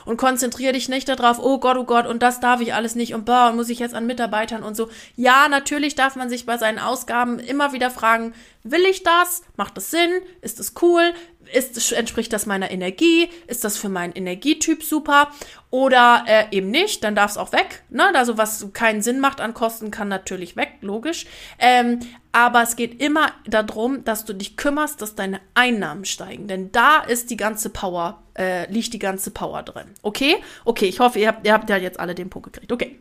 [0.04, 3.14] und konzentriere dich nicht darauf, oh Gott, oh Gott, und das darf ich alles nicht
[3.14, 4.88] und boah, und muss ich jetzt an Mitarbeitern und so.
[5.16, 9.42] Ja, natürlich darf man sich bei seinen Ausgaben immer wieder fragen, will ich das?
[9.56, 10.10] Macht das Sinn?
[10.40, 11.12] Ist das cool?
[11.52, 13.28] Ist, entspricht das meiner Energie?
[13.46, 15.30] Ist das für meinen Energietyp super?
[15.70, 17.82] Oder äh, eben nicht, dann darf es auch weg.
[17.90, 18.14] Ne?
[18.14, 21.26] Also was keinen Sinn macht an Kosten, kann natürlich weg, logisch.
[21.58, 22.00] Ähm,
[22.32, 26.48] aber es geht immer darum, dass du dich kümmerst, dass deine Einnahmen steigen.
[26.48, 29.86] Denn da ist die ganze Power, äh, liegt die ganze Power drin.
[30.02, 30.36] Okay?
[30.64, 32.72] Okay, ich hoffe, ihr habt, ihr habt ja jetzt alle den Punkt gekriegt.
[32.72, 32.98] Okay.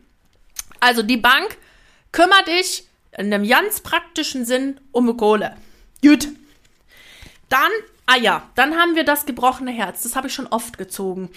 [0.80, 1.56] Also die Bank,
[2.12, 5.56] kümmere dich in einem ganz praktischen Sinn um Kohle.
[6.02, 6.28] Gut.
[7.48, 7.70] Dann
[8.08, 10.02] Ah ja, dann haben wir das gebrochene Herz.
[10.02, 11.28] Das habe ich schon oft gezogen.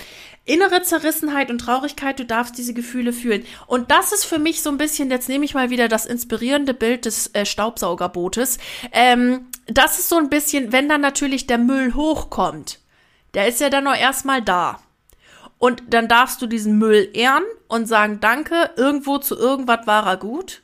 [0.46, 3.44] Innere Zerrissenheit und Traurigkeit, du darfst diese Gefühle fühlen.
[3.66, 6.76] Und das ist für mich so ein bisschen, jetzt nehme ich mal wieder das inspirierende
[6.76, 8.60] Bild des äh, Staubsaugerbootes.
[8.92, 12.80] Ähm, das ist so ein bisschen, wenn dann natürlich der Müll hochkommt,
[13.34, 14.80] der ist ja dann noch erstmal da.
[15.58, 20.18] Und dann darfst du diesen Müll ehren und sagen, danke, irgendwo zu irgendwas war er
[20.18, 20.62] gut.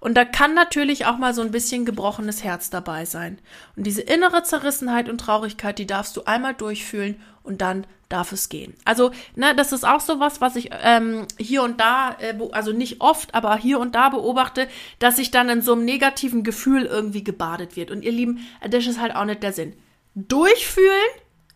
[0.00, 3.38] Und da kann natürlich auch mal so ein bisschen gebrochenes Herz dabei sein.
[3.76, 8.48] Und diese innere Zerrissenheit und Traurigkeit, die darfst du einmal durchfühlen und dann darf es
[8.48, 8.74] gehen.
[8.84, 12.72] Also, ne, das ist auch so was, was ich ähm, hier und da, äh, also
[12.72, 16.86] nicht oft, aber hier und da beobachte, dass sich dann in so einem negativen Gefühl
[16.86, 17.90] irgendwie gebadet wird.
[17.90, 19.74] Und ihr Lieben, das ist halt auch nicht der Sinn.
[20.14, 20.88] Durchfühlen,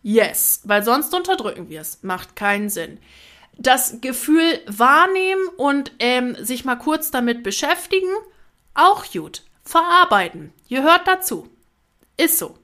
[0.03, 2.03] yes, weil sonst unterdrücken wir es.
[2.03, 2.99] Macht keinen Sinn
[3.55, 8.09] das Gefühl wahrnehmen und ähm, sich mal kurz damit beschäftigen
[8.73, 9.43] auch gut.
[9.63, 10.51] Verarbeiten.
[10.69, 11.47] Gehört dazu.
[12.17, 12.57] Ist so.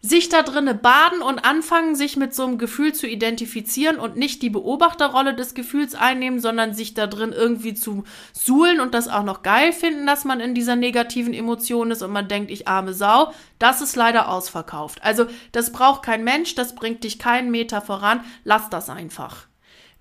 [0.00, 4.42] Sich da drinne baden und anfangen, sich mit so einem Gefühl zu identifizieren und nicht
[4.42, 9.22] die Beobachterrolle des Gefühls einnehmen, sondern sich da drin irgendwie zu suhlen und das auch
[9.22, 12.92] noch geil finden, dass man in dieser negativen Emotion ist und man denkt, ich arme
[12.92, 15.02] Sau, das ist leider ausverkauft.
[15.02, 19.46] Also, das braucht kein Mensch, das bringt dich keinen Meter voran, lass das einfach.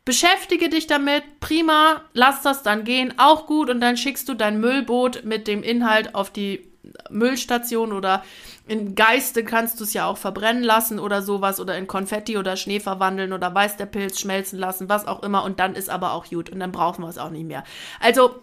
[0.06, 4.60] Beschäftige dich damit, prima, lass das dann gehen, auch gut und dann schickst du dein
[4.60, 6.74] Müllboot mit dem Inhalt auf die
[7.10, 8.24] Müllstation oder
[8.68, 12.58] in Geiste kannst du es ja auch verbrennen lassen oder sowas oder in Konfetti oder
[12.58, 16.12] Schnee verwandeln oder weiß der Pilz schmelzen lassen, was auch immer und dann ist aber
[16.14, 17.64] auch gut und dann brauchen wir es auch nicht mehr.
[18.02, 18.42] Also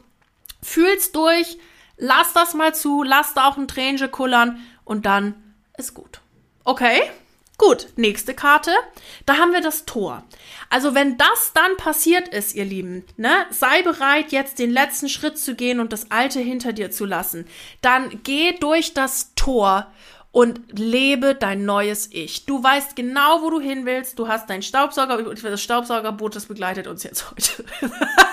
[0.62, 1.58] fühl's durch,
[1.96, 5.34] lass das mal zu, lass da auch ein Tränchen kullern und dann
[5.76, 6.20] ist gut.
[6.64, 7.02] Okay?
[7.60, 8.70] Gut, nächste Karte.
[9.26, 10.24] Da haben wir das Tor.
[10.70, 15.36] Also wenn das dann passiert ist, ihr Lieben, ne, sei bereit, jetzt den letzten Schritt
[15.36, 17.46] zu gehen und das Alte hinter dir zu lassen.
[17.82, 19.88] Dann geh durch das Tor
[20.32, 22.46] und lebe dein neues Ich.
[22.46, 24.18] Du weißt genau, wo du hin willst.
[24.18, 27.66] Du hast dein Staubsauger, das Staubsaugerboot, das begleitet uns jetzt heute.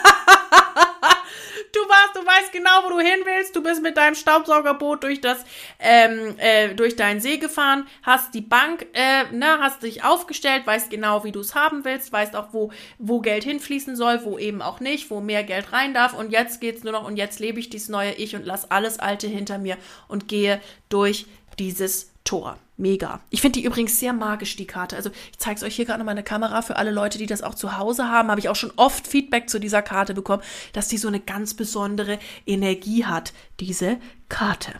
[1.74, 3.56] Du warst, du weißt genau, wo du hin willst.
[3.56, 5.44] Du bist mit deinem Staubsaugerboot durch das,
[5.80, 10.90] ähm, äh, durch deinen See gefahren, hast die Bank, äh, ne, hast dich aufgestellt, weißt
[10.90, 14.62] genau, wie du es haben willst, weißt auch, wo, wo Geld hinfließen soll, wo eben
[14.62, 16.14] auch nicht, wo mehr Geld rein darf.
[16.14, 19.00] Und jetzt geht's nur noch und jetzt lebe ich dieses neue Ich und lass alles
[19.00, 19.78] Alte hinter mir
[20.08, 21.26] und gehe durch
[21.60, 22.58] dieses Tor.
[22.76, 23.22] Mega.
[23.30, 24.98] Ich finde die übrigens sehr magisch, die Karte.
[24.98, 27.42] Also ich zeige es euch hier gerade nochmal eine Kamera für alle Leute, die das
[27.42, 28.30] auch zu Hause haben.
[28.30, 31.54] Habe ich auch schon oft Feedback zu dieser Karte bekommen, dass die so eine ganz
[31.54, 34.74] besondere Energie hat, diese Karte.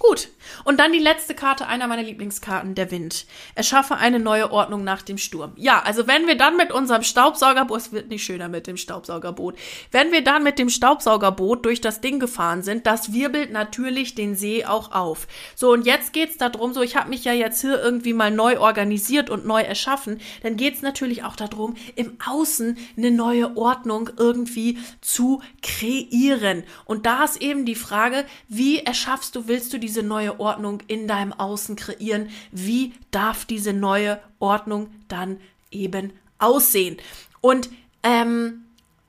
[0.00, 0.28] Gut.
[0.64, 3.26] Und dann die letzte Karte, einer meiner Lieblingskarten, der Wind.
[3.54, 5.52] Erschaffe eine neue Ordnung nach dem Sturm.
[5.56, 9.56] Ja, also wenn wir dann mit unserem Staubsaugerboot, es wird nicht schöner mit dem Staubsaugerboot,
[9.90, 14.34] wenn wir dann mit dem Staubsaugerboot durch das Ding gefahren sind, das wirbelt natürlich den
[14.34, 15.26] See auch auf.
[15.54, 18.58] So, und jetzt geht's darum, so, ich habe mich ja jetzt hier irgendwie mal neu
[18.58, 24.78] organisiert und neu erschaffen, dann geht's natürlich auch darum, im Außen eine neue Ordnung irgendwie
[25.00, 26.64] zu kreieren.
[26.84, 31.08] Und da ist eben die Frage, wie erschaffst du, willst du diese neue Ordnung in
[31.08, 32.28] deinem Außen kreieren?
[32.50, 35.38] Wie darf diese neue Ordnung dann
[35.70, 36.96] eben aussehen?
[37.40, 37.70] Und
[38.02, 38.63] ähm,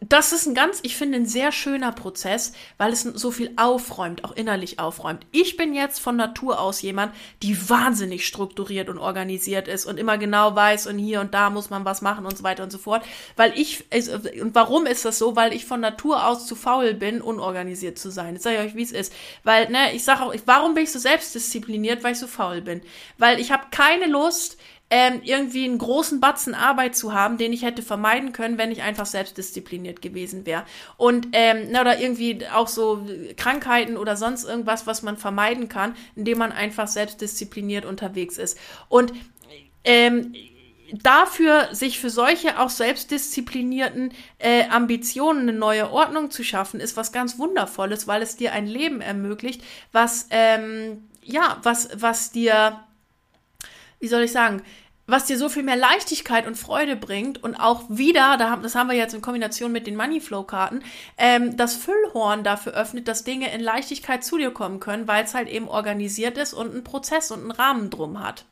[0.09, 4.23] das ist ein ganz, ich finde, ein sehr schöner Prozess, weil es so viel aufräumt,
[4.23, 5.25] auch innerlich aufräumt.
[5.31, 10.17] Ich bin jetzt von Natur aus jemand, die wahnsinnig strukturiert und organisiert ist und immer
[10.17, 12.77] genau weiß und hier und da muss man was machen und so weiter und so
[12.77, 13.03] fort.
[13.35, 13.85] Weil ich,
[14.41, 15.35] und warum ist das so?
[15.35, 18.35] Weil ich von Natur aus zu faul bin, unorganisiert zu sein.
[18.35, 19.13] Jetzt sage ich euch, wie es ist.
[19.43, 22.03] Weil, ne, ich sage auch, warum bin ich so selbstdiszipliniert?
[22.03, 22.81] Weil ich so faul bin.
[23.17, 24.57] Weil ich habe keine Lust,
[24.89, 28.83] ähm, irgendwie einen großen Batzen Arbeit zu haben, den ich hätte vermeiden können, wenn ich
[28.83, 30.63] einfach selbstdiszipliniert gewesen wäre.
[30.97, 33.05] Und ähm, na, oder irgendwie auch so
[33.36, 38.59] Krankheiten oder sonst irgendwas, was man vermeiden kann, indem man einfach selbstdiszipliniert unterwegs ist.
[38.88, 39.11] Und
[39.83, 40.33] ähm,
[40.91, 47.11] dafür, sich für solche auch selbstdisziplinierten äh, Ambitionen eine neue Ordnung zu schaffen, ist was
[47.11, 52.79] ganz Wundervolles, weil es dir ein Leben ermöglicht, was, ähm, ja, was, was dir,
[53.99, 54.61] wie soll ich sagen,
[55.07, 58.95] was dir so viel mehr Leichtigkeit und Freude bringt und auch wieder, das haben wir
[58.95, 60.83] jetzt in Kombination mit den Moneyflow-Karten,
[61.17, 65.35] ähm, das Füllhorn dafür öffnet, dass Dinge in Leichtigkeit zu dir kommen können, weil es
[65.35, 68.45] halt eben organisiert ist und einen Prozess und einen Rahmen drum hat.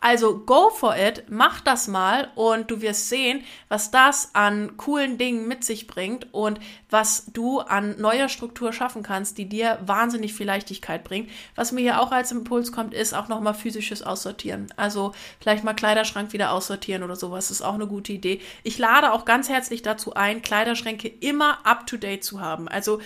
[0.00, 5.16] Also go for it, mach das mal und du wirst sehen, was das an coolen
[5.16, 6.58] Dingen mit sich bringt und
[6.90, 11.30] was du an neuer Struktur schaffen kannst, die dir wahnsinnig viel Leichtigkeit bringt.
[11.54, 14.66] Was mir hier auch als Impuls kommt, ist auch nochmal physisches Aussortieren.
[14.76, 18.40] Also vielleicht mal Kleiderschrank wieder aussortieren oder sowas, ist auch eine gute Idee.
[18.64, 22.66] Ich lade auch ganz herzlich dazu ein, Kleiderschränke immer up to date zu haben.
[22.66, 23.00] Also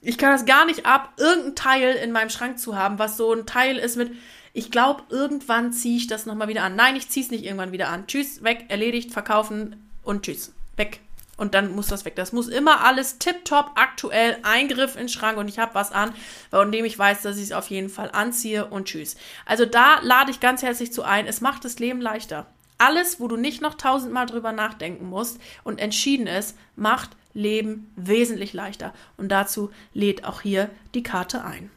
[0.00, 3.32] ich kann das gar nicht ab, irgendein Teil in meinem Schrank zu haben, was so
[3.32, 4.12] ein Teil ist mit,
[4.52, 6.76] ich glaube, irgendwann ziehe ich das nochmal wieder an.
[6.76, 8.06] Nein, ich ziehe es nicht irgendwann wieder an.
[8.06, 11.00] Tschüss, weg, erledigt, verkaufen und tschüss, weg.
[11.36, 12.16] Und dann muss das weg.
[12.16, 16.12] Das muss immer alles tipptopp, aktuell, Eingriff in den Schrank und ich habe was an,
[16.50, 19.16] von dem ich weiß, dass ich es auf jeden Fall anziehe und tschüss.
[19.46, 21.26] Also da lade ich ganz herzlich zu ein.
[21.26, 22.46] Es macht das Leben leichter.
[22.76, 28.52] Alles, wo du nicht noch tausendmal drüber nachdenken musst und entschieden ist, macht Leben wesentlich
[28.52, 28.92] leichter.
[29.16, 31.70] Und dazu lädt auch hier die Karte ein.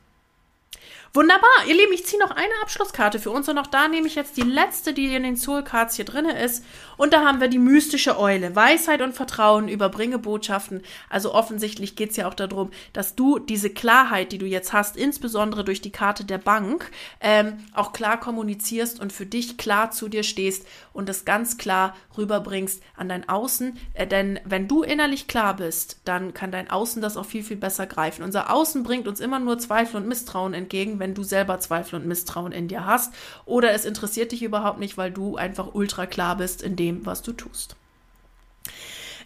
[1.14, 4.16] Wunderbar, ihr Lieben, ich ziehe noch eine Abschlusskarte für uns und auch da nehme ich
[4.16, 6.64] jetzt die letzte, die in den Soul Cards hier drin ist.
[6.96, 8.56] Und da haben wir die mystische Eule.
[8.56, 10.84] Weisheit und Vertrauen, überbringe Botschaften.
[11.10, 14.96] Also offensichtlich geht es ja auch darum, dass du diese Klarheit, die du jetzt hast,
[14.96, 16.90] insbesondere durch die Karte der Bank,
[17.20, 21.94] ähm, auch klar kommunizierst und für dich klar zu dir stehst und das ganz klar
[22.18, 23.78] rüberbringst an dein Außen.
[23.96, 27.58] Äh, denn wenn du innerlich klar bist, dann kann dein Außen das auch viel, viel
[27.58, 28.24] besser greifen.
[28.24, 32.08] Unser Außen bringt uns immer nur Zweifel und Misstrauen entgegen wenn du selber Zweifel und
[32.08, 33.14] Misstrauen in dir hast.
[33.46, 37.22] Oder es interessiert dich überhaupt nicht, weil du einfach ultra klar bist in dem, was
[37.22, 37.76] du tust.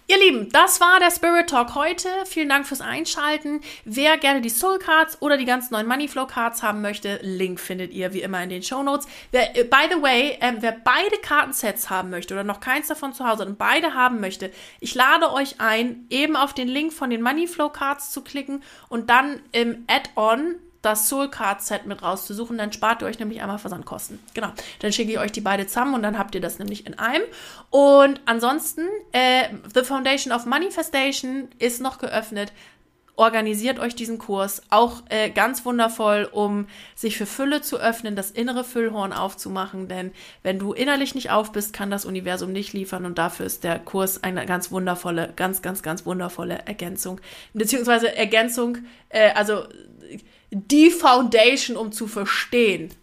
[0.08, 2.10] Ihr Lieben, das war der Spirit Talk heute.
[2.26, 3.62] Vielen Dank fürs Einschalten.
[3.86, 7.60] Wer gerne die Soul Cards oder die ganz neuen Money Flow Cards haben möchte, Link
[7.60, 9.08] findet ihr wie immer in den Show Notes.
[9.32, 13.14] Wer, äh, by the way, ähm, wer beide Kartensets haben möchte oder noch keins davon
[13.14, 17.10] zu Hause und beide haben möchte, ich lade euch ein, eben auf den Link von
[17.10, 22.04] den Money Flow Cards zu klicken und dann im Add-on das Soul Card Set mit
[22.04, 22.58] rauszusuchen.
[22.58, 24.20] Dann spart ihr euch nämlich einmal Versandkosten.
[24.34, 24.50] Genau.
[24.80, 27.24] Dann schicke ich euch die beide zusammen und dann habt ihr das nämlich in einem.
[27.72, 32.54] Und ansonsten, äh, The Foundation of Manifestation ist noch geöffnet.
[33.18, 34.62] Organisiert euch diesen Kurs.
[34.70, 39.88] Auch äh, ganz wundervoll, um sich für Fülle zu öffnen, das innere Füllhorn aufzumachen.
[39.88, 40.12] Denn
[40.44, 43.06] wenn du innerlich nicht auf bist, kann das Universum nicht liefern.
[43.06, 47.22] Und dafür ist der Kurs eine ganz wundervolle, ganz, ganz, ganz wundervolle Ergänzung.
[47.54, 48.80] Beziehungsweise Ergänzung,
[49.10, 49.64] äh, also
[50.56, 52.94] die Foundation, um zu verstehen,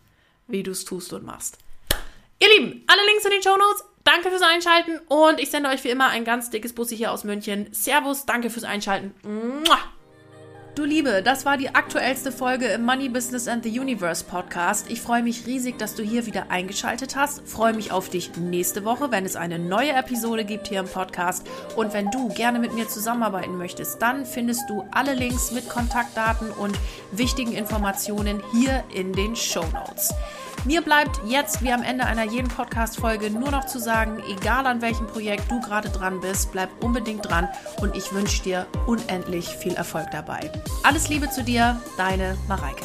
[0.47, 1.59] wie du es tust und machst.
[2.39, 3.85] Ihr Lieben, alle Links in den Show Notes.
[4.05, 7.25] Danke fürs Einschalten und ich sende euch wie immer ein ganz dickes Bussi hier aus
[7.25, 7.69] München.
[7.73, 9.15] Servus, danke fürs Einschalten.
[9.23, 9.79] Mua.
[10.75, 14.91] Du Liebe, das war die aktuellste Folge im Money Business and the Universe Podcast.
[14.91, 17.47] Ich freue mich riesig, dass du hier wieder eingeschaltet hast.
[17.47, 21.47] Freue mich auf dich nächste Woche, wenn es eine neue Episode gibt hier im Podcast.
[21.77, 26.51] Und wenn du gerne mit mir zusammenarbeiten möchtest, dann findest du alle Links mit Kontaktdaten
[26.51, 26.79] und
[27.11, 30.15] wichtigen Informationen hier in den Show Notes.
[30.65, 34.81] Mir bleibt jetzt wie am Ende einer jeden Podcast-Folge nur noch zu sagen, egal an
[34.81, 37.49] welchem Projekt du gerade dran bist, bleib unbedingt dran
[37.81, 40.51] und ich wünsche dir unendlich viel Erfolg dabei.
[40.83, 42.85] Alles Liebe zu dir, deine Mareike.